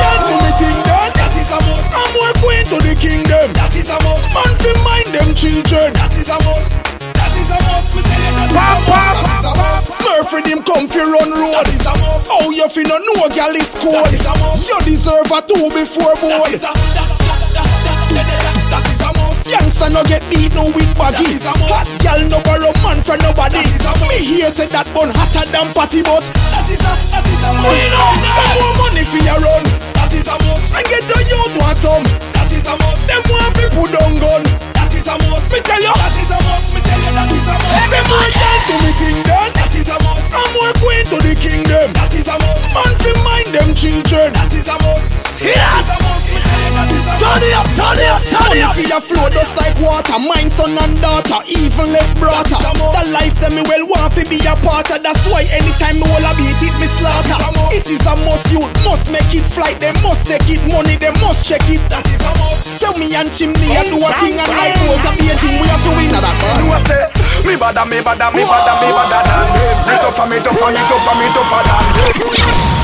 [2.70, 3.50] To the kingdom.
[3.58, 4.30] That is a must.
[4.30, 5.90] Man fi mind them children.
[5.98, 6.78] That is a must.
[7.02, 7.98] That is a must.
[7.98, 8.46] Me tell you.
[8.54, 9.26] That is a must.
[9.26, 9.86] That is a must.
[9.98, 11.66] Smurf for them come fi run road.
[11.66, 12.30] That is a must.
[12.30, 14.06] Oh, you fi no know girl is cold.
[14.06, 14.70] That is a must.
[14.70, 16.30] You deserve a two before boy.
[16.30, 17.10] That is a, that,
[17.58, 17.70] that,
[18.14, 19.50] that, that, that is a must.
[19.50, 21.42] Youngster no get beat no with baggy.
[21.74, 23.66] Hot girl no borrow man from nobody.
[24.06, 26.22] Me here say that bun hotter than patty but
[26.54, 27.82] that is a that is a must.
[28.30, 29.66] Some more money for your run.
[29.98, 30.70] That is a must.
[30.78, 32.29] And get the youth want some.
[32.70, 33.02] That is a must.
[33.10, 34.44] Them want people down gun.
[34.78, 35.50] That is a must.
[35.50, 35.90] Me tell you.
[35.90, 36.70] That is a must.
[36.78, 37.82] Me tell you that is a must.
[37.82, 39.52] Every more girl to me thing done.
[39.58, 40.30] That is a must.
[40.30, 41.90] Some more queen to the kingdom.
[41.98, 42.70] That is a must.
[42.78, 44.30] Man fi mind them children.
[44.38, 45.42] That is a must.
[45.42, 46.30] That is a must.
[46.30, 47.26] Me tell you that is a must.
[47.26, 48.09] Turn it up, turn it
[48.50, 48.66] up, turn it.
[48.66, 50.18] Money for your flow just like water.
[50.18, 52.58] Mine son and daughter, even left brother.
[52.58, 55.04] The life that me well want to be a part of.
[55.06, 57.38] That's why anytime me wanna beat it, me slaughter.
[57.76, 59.78] It is a must, you must make it flight.
[59.80, 61.82] They must take it money, they must check it.
[61.94, 62.82] That is a must.
[62.82, 65.62] Tell me and chimney, I do a thing and like gold to be a thing.
[65.62, 66.36] We have to win at that.
[66.60, 67.06] You a say
[67.46, 69.78] me bada, me bada, me bada, me bada than them.
[69.88, 72.80] Me tougher, me tougher, me tougher, me tougher than them.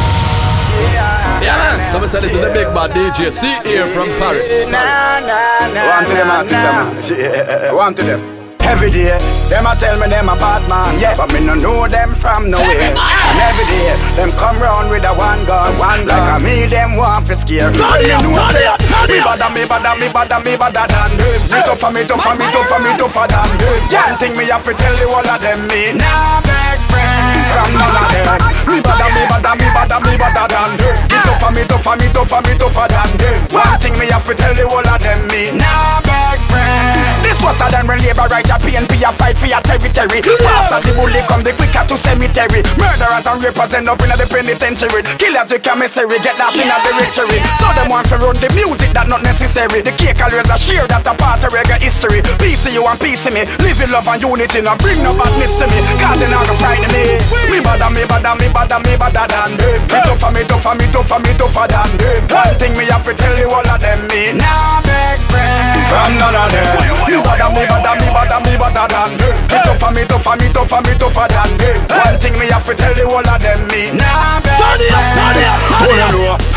[0.95, 1.14] Yeah,
[1.53, 1.91] man.
[1.91, 3.31] Somebody said this is the big bad DJ.
[3.31, 4.45] See here from Paris.
[4.65, 7.75] One to them, artists, man.
[7.75, 8.35] One to them.
[8.65, 9.13] Every day,
[9.45, 12.49] them a tell me them a bad man, yeah, but me no know them from
[12.49, 12.97] nowhere.
[12.97, 16.17] And every day, them come round with a one gun, one gun.
[16.17, 17.69] Like a me, them want to scare.
[17.69, 17.77] me.
[17.77, 18.65] You know say,
[19.05, 21.41] me bada, me bada, me bada, me bada than them.
[21.53, 23.77] Me tougher, me tougher, me tougher, me tougher than them.
[23.93, 27.69] One thing me have to tell the whole of them, me nah beg friends from
[27.77, 28.44] none of them.
[28.67, 30.95] Me bada, me bada, me bada, me bada than them.
[31.09, 33.39] Me tougher, me tougher, me tougher, me tougher than them.
[33.53, 37.05] One thing me have to tell the whole of them, me nah beg friends.
[37.25, 40.21] This was a done when labor right a PNP a fight for your territory.
[40.21, 42.61] Faster the bully come the quicker to cemetery.
[42.77, 45.01] Murderers and rapers end up in the penitentiary.
[45.17, 47.41] Killers with commissary get that in a directory.
[47.57, 49.81] So them want to run the music that not necessary.
[49.81, 52.21] The cake always a share that a part of reggae history.
[52.37, 53.43] Peace you and peace me.
[53.61, 54.61] Live in love and unity.
[54.61, 55.79] Now bring no badness to me.
[55.97, 57.19] Cause they not gonna find me.
[57.51, 59.83] Me bada, me bada, me bada, me bada than them.
[59.91, 62.23] Me tougher, me tougher, me tougher, me tougher than them.
[62.31, 63.99] One thing me have to tell you all of them.
[64.07, 66.63] Me nah beg friends from none of them.
[67.11, 69.35] Me bada, me bada, me bada, me bada than them.
[69.51, 71.77] Me tougher, me tougher, me tougher, me tougher than them.
[71.91, 73.59] One thing me have to tell you all of them.
[73.75, 75.03] Me nah beg friends.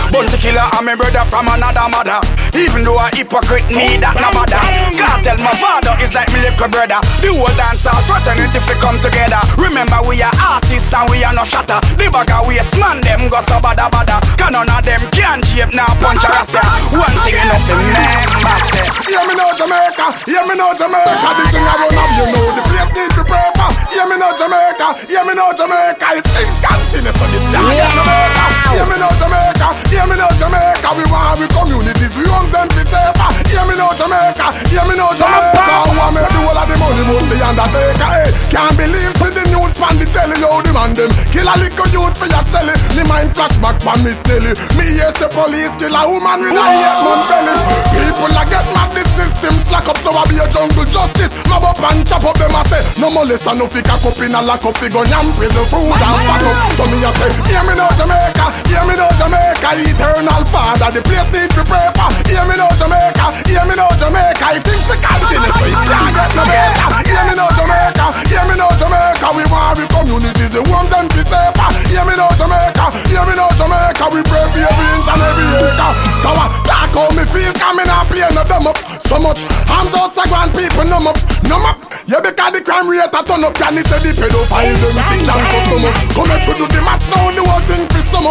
[0.09, 2.21] Bounty killer and my brother from another mother.
[2.57, 4.57] Even though a hypocrite me that no bother.
[4.97, 6.97] God tell my father is like me little brother.
[7.21, 9.37] The whole dance all fraternity if we come together.
[9.61, 11.77] Remember we are artists and we are no shatter.
[11.97, 14.21] The bagger waste man them go so bada bada.
[14.37, 16.63] Can none of them can shape now punch a rasa.
[16.95, 18.87] One thing enough to remember say.
[19.11, 21.29] Hear me now Jamaica, hear me now Jamaica.
[21.41, 23.71] This thing I run up, you know the place need to pray for.
[23.91, 26.07] Hear me now Jamaica, hear me now Jamaica.
[26.15, 27.67] It's things continue so this can't
[27.99, 28.45] Jamaica.
[28.77, 30.89] Hear me now Jamaica, hear me now Jamaica.
[30.95, 33.31] We want we communities, want them be safer.
[33.53, 35.75] Hear me now Jamaica, hear me now Jamaica.
[35.87, 38.11] Who want make the whole of the money must be undertaker.
[38.11, 38.51] Hey, eh.
[38.51, 41.11] can't believe see the news from the telly, yo demand them.
[41.31, 42.79] Kill a little youth for your selling.
[42.97, 44.53] Me mind flashback from Miss Telly.
[44.75, 47.55] Me hear say police kill a woman with a eight month belly.
[47.95, 51.33] People a get mad, the system slack up, so I be a jungle justice.
[51.47, 52.83] Mob up and chop up them a say.
[52.99, 55.67] No molest and no fi cock up in a lock up, fi gun yam prison
[55.71, 56.57] food and back up.
[56.75, 61.03] So me a say, hear me now Jamaica, hear me now Jamaica, eternal father, the
[61.05, 62.08] place need to pray for.
[62.29, 66.13] Hear me now Jamaica, hear me now Jamaica, if things we continue, so it can't
[66.15, 66.89] get no better.
[67.05, 71.07] Hear me now Jamaica, hear me now Jamaica, we want we communities, we want them
[71.09, 71.69] to safer.
[71.91, 75.47] Hear me now Jamaica, hear me now Jamaica, we pray for every inch and every
[75.61, 75.93] acre.
[76.25, 78.79] Tower, talk how me feel coming up, play no dumb up.
[79.05, 81.77] So much arms out, grand people numb up, numb up.
[82.09, 85.21] Yeah, because the crime rate a turn up, can he say the pedophile them see
[85.29, 85.93] jam custom up.
[86.17, 86.81] Come and now, the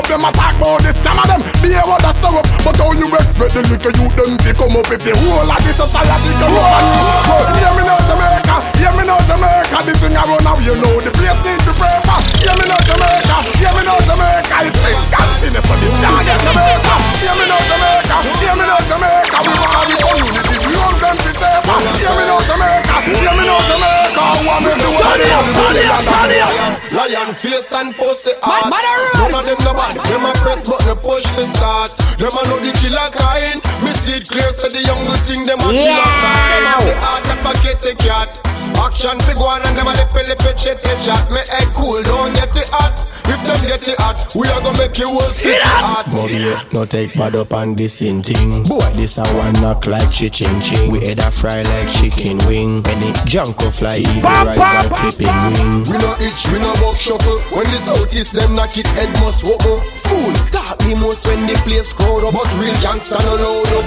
[0.08, 2.47] Them attack about the scam of them, be a what a stir up.
[2.64, 5.60] But how you expect the little youth them to come up if the whole of
[5.60, 7.03] the society corrupt and you?
[7.60, 9.78] Hear me now Jamaica, hear me now Jamaica.
[9.84, 12.16] This thing I run now, you know the place needs to pray for.
[12.39, 14.55] Hear me now Jamaica, hear me now Jamaica.
[14.64, 16.95] If things continue, so this can't get Jamaica.
[17.20, 19.38] Hear me now Jamaica, hear me now Jamaica.
[19.43, 21.78] We want the communities, want them to safer.
[21.95, 24.24] Hear me now Jamaica, hear me now Jamaica.
[24.43, 25.28] Want me to want the
[26.97, 28.74] Lion face and pussy heart.
[28.74, 29.95] None of them no bad.
[30.07, 31.93] Them a press but no push to start.
[32.18, 33.61] Them a know the killer kind.
[33.84, 36.88] Me see it clear so the young thing them a killer kind.
[36.88, 38.41] The heart of a kitty cat.
[38.82, 41.30] Action fig one and them a lippy lippy chitty chat.
[41.30, 43.05] Me head cool, don't get it hot.
[43.28, 46.07] If them get it hot, we are gonna make you all sit hot.
[46.32, 48.63] Yeah, no take bad up on this in thing.
[48.63, 50.91] Boy, this a one knock like chicken ching.
[50.91, 52.84] We head a fry like chicken wing.
[52.84, 55.84] When it junk off fly, eagle rise out clipping wing.
[55.89, 57.39] We no itch, we no buck shuffle.
[57.55, 59.82] When the southeast them knock it, head must walk more.
[60.08, 63.86] Fool, talk the most when the place crowd up, but real gangsta no load up.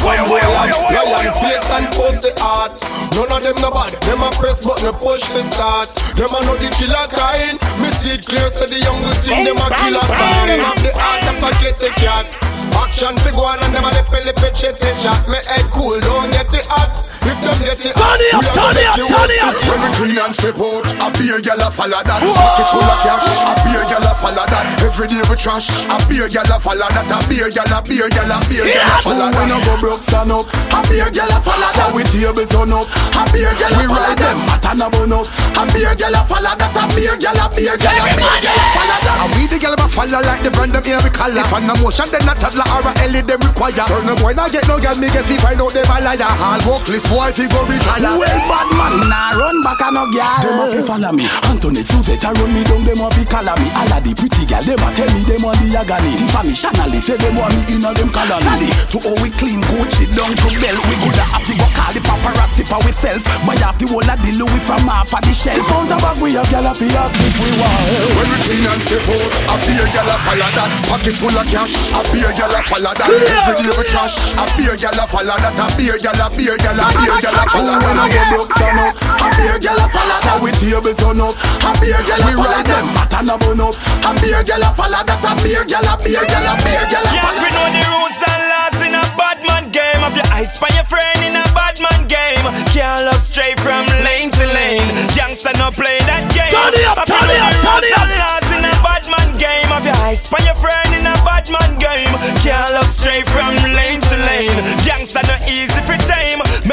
[0.00, 2.76] Fire, fire, fire, fire, lion face and pussy heart.
[3.16, 5.88] None of them no bad, them a press but no push to start.
[6.16, 7.56] Them a know the killer kind.
[7.80, 10.48] Me see it clear, so the young thing them a killer kind.
[10.50, 12.53] Them have the heart of a kitty cat.
[12.72, 15.28] Action figure and them a the pelly pitch it shot.
[15.28, 17.04] Me head cool, don't get it hot.
[17.24, 19.40] If them get it hot, Turn it up, we turn it up, you turn it
[19.40, 19.56] up.
[19.64, 22.20] When we clean and step out, a beer gyal a follow that.
[22.20, 24.64] Pocket full of cash, a beer gyal a follow that.
[24.84, 27.08] Every day we trash, a beer gyal a follow that.
[27.08, 29.64] A beer gyal a beer gyal a beer gyal a follow When I that.
[29.64, 30.44] go broke, stand up.
[30.68, 31.88] A beer gyal a follow that.
[31.96, 32.84] We table turn up.
[32.92, 33.80] A beer gyal a follow that.
[33.80, 35.26] We ride them, hot and a bun up.
[35.56, 36.76] A beer gyal a follow that.
[36.76, 39.16] A beer gyal a beer gyal a beer gyal a follow that.
[39.24, 41.40] And we the gyal a follow like the brand them here we color.
[41.40, 43.84] If an emotion then a toddler or a Ellie them require.
[43.88, 46.28] So no boy not get no gyal me get fi find out them a liar.
[46.44, 48.10] All workless boy fi go retire.
[48.18, 50.42] Well, bad man, nah run back a no gyal.
[50.42, 51.24] Them a fi follow me.
[51.46, 52.82] Anthony Suzette a run me down.
[52.82, 53.70] Them a fi collar me.
[53.78, 56.18] All of the pretty gyal, them a tell me them want the agony.
[56.18, 58.68] Tiffany Chanel say them want me inna them colony.
[58.90, 60.78] To how we clean Gucci down to bell.
[60.90, 63.22] We good a have to go call the paparazzi for we self.
[63.46, 65.62] Buy off the whole of the Louis from half of the shelf.
[65.70, 67.78] Found a bag we have gyal a fi ask if we want.
[68.18, 70.70] When we clean and step out, a beer gyal a follow that.
[70.90, 73.06] Pocket full of cash, a beer gyal a follow that.
[73.06, 75.54] Every day we trash, a beer gyal a follow that.
[75.54, 77.44] A beer gyal a beer gyal a gyal a
[77.84, 78.12] When I that.
[78.14, 78.94] go broke, stand up.
[79.20, 80.38] A beer gyal a follow that.
[80.42, 81.34] We table turn up.
[81.34, 82.82] A beer gyal a We follow ride that.
[82.84, 83.74] them, hot and a bun up.
[84.04, 85.20] A beer gyal a follow that.
[85.24, 87.82] A beer gyal a beer gyal a beer gyal a Yeah, follow we know the
[87.92, 90.00] rules and laws in a bad man game.
[90.04, 92.44] Have your eyes for your friend in a bad man game.
[92.72, 94.88] Can't love straight from lane to lane.
[95.14, 96.52] Youngster no play that game.
[96.52, 98.04] Turn it up, turn know it up, the turn rules it up.
[98.04, 99.68] and laws in a bad man game.
[99.70, 102.12] Have your eyes for your friend in a bad man game.
[102.42, 104.58] Can't love straight from lane to lane.
[104.86, 105.93] Youngster no easy for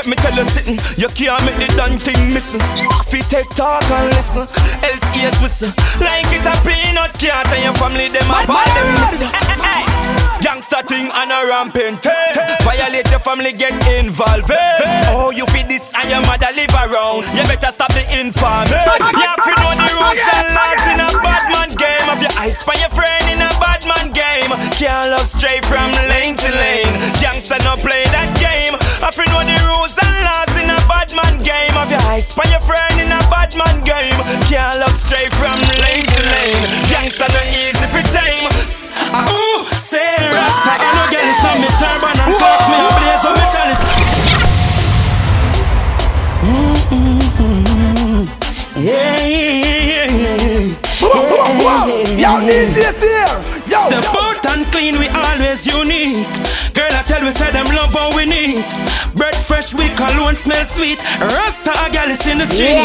[0.01, 2.57] Make me tell you something, you can't make the done thing missing.
[2.81, 4.49] You have to take talk and listen,
[4.81, 5.69] else ears whistle.
[6.01, 9.29] Like it a peanut can't and your family them a bad them missing.
[10.41, 12.33] Youngster thing and a rampant hey.
[12.65, 14.49] Violate your family, get involved.
[15.13, 19.21] Oh, you feed this and your mother live around You better stop the infamy You
[19.21, 22.63] have to know the rules and laws in a bad man game Have your eyes
[22.63, 26.93] for your friend in a bad man game Can't love straight from lane to lane
[27.19, 31.11] Youngster no play that game Have to know the rules and laws in a bad
[31.15, 34.95] man game Have your eyes for your friend in a bad man game Can't love
[34.95, 36.63] straight from lane to lane
[36.93, 38.47] Youngster no easy for time
[39.27, 43.25] Ooh, say Rasta, I know girl, it's not me turban and clocks me a blaze
[43.27, 43.83] on me chalice.
[47.01, 48.23] Mm-mm-mm.
[48.77, 49.51] Yeah, yeah,
[49.91, 50.81] yeah, yeah.
[52.21, 53.50] Yo, DJ here.
[53.71, 56.27] Yo, Step out and clean, we always unique.
[56.75, 58.63] Girl, I tell we say them love how we need.
[59.15, 60.99] Bread fresh, we cologne smell sweet.
[61.19, 62.75] Rasta, a girl is in the street.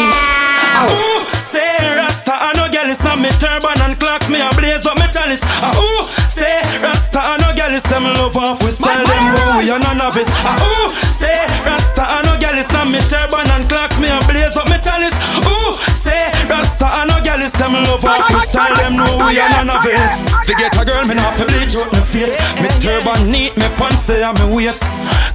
[0.87, 4.85] Ooh, say Rasta, I know girl is not me turban and clocks me a blaze
[4.87, 5.43] up me chalice.
[5.75, 9.67] Ooh, say Rasta, I know girl is them love off we style them wrong, we
[9.71, 10.27] are none of it.
[10.27, 11.35] Ooh, say
[11.67, 14.77] Rasta, I know girl is not me turban and clocks me a blaze up me
[14.79, 15.15] chalice.
[15.47, 15.71] Ooh,
[16.07, 19.51] say Rasta, I know girl is them love off we style them know we are
[19.59, 19.99] none of it.
[20.47, 22.39] To get a girl, me not fi bleach out me face.
[22.63, 24.87] Me turban neat, me pants stay on me waist.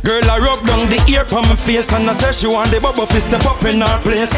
[0.03, 2.81] Girl, I rub down the ear from my face and I say she want the
[2.81, 4.33] bubble fi step up in her place.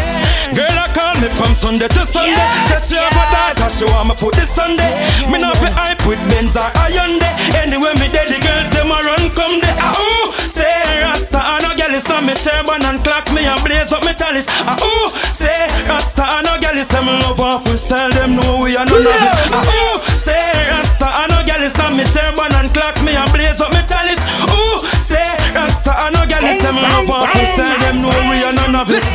[0.53, 2.35] Girl, I call me from Sunday to Sunday.
[2.69, 4.91] Say she have a daughter, she want me put this Sunday.
[5.31, 7.31] Me not fi hype with Benz or Hyundai.
[7.55, 9.79] Anyway, me dead the girls them a run come there.
[9.79, 13.59] Ah ooh, say Rasta, I know girl is on me turban and clocks me and
[13.67, 14.47] blaze up me chalice.
[14.63, 18.63] Ah ooh, say Rasta, I know girl is them love off we style them know
[18.63, 19.35] we are of this.
[19.51, 23.31] Ah ooh, say Rasta, I know girl is on me turban and clocks me and
[23.35, 24.23] blaze up me chalice.
[24.55, 28.39] Ooh, say Rasta, I know girl is them love off we style them know we
[28.47, 29.07] are of this.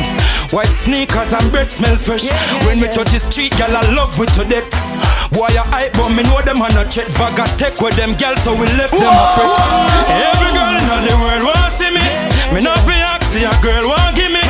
[0.52, 2.26] White sneakers and bread smell fresh.
[2.66, 4.66] When we touch the street, girl, I love we to death.
[5.30, 7.06] Boy, I hype, but me know them on a chat.
[7.14, 9.54] Vaga take with them girls, so we left them a fret.
[10.10, 12.02] Every girl in the world want see me.
[12.50, 12.98] Me not be
[13.30, 14.42] see a girl want give me.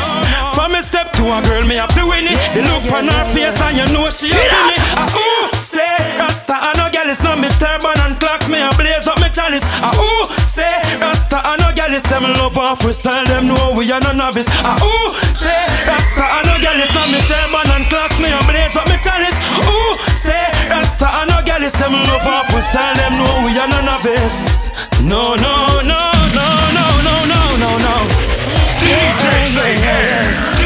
[0.56, 2.40] From me step to a girl, me have to win it.
[2.56, 4.76] The look on her face and you know she a me.
[4.96, 8.72] Ah ooh, say Rasta, I know girl is not me turban and clocks me a
[8.80, 9.64] blaze up me chalice.
[9.84, 10.24] Ah ooh,
[11.90, 14.46] girlies, them love our freestyle, them know we are no novice.
[14.62, 15.50] Ah, ooh, say,
[15.86, 18.94] Rasta, I know girlies, now me Tell man and clocks, me and blaze up me
[19.02, 19.34] chalice.
[19.66, 20.38] Ooh, say,
[20.70, 24.38] Rasta, I know girlies, them love our freestyle, them know we are no novice.
[25.02, 26.46] No, no, no, no,
[26.78, 27.94] no, no, no, no, no.
[28.78, 30.59] DJ, yeah.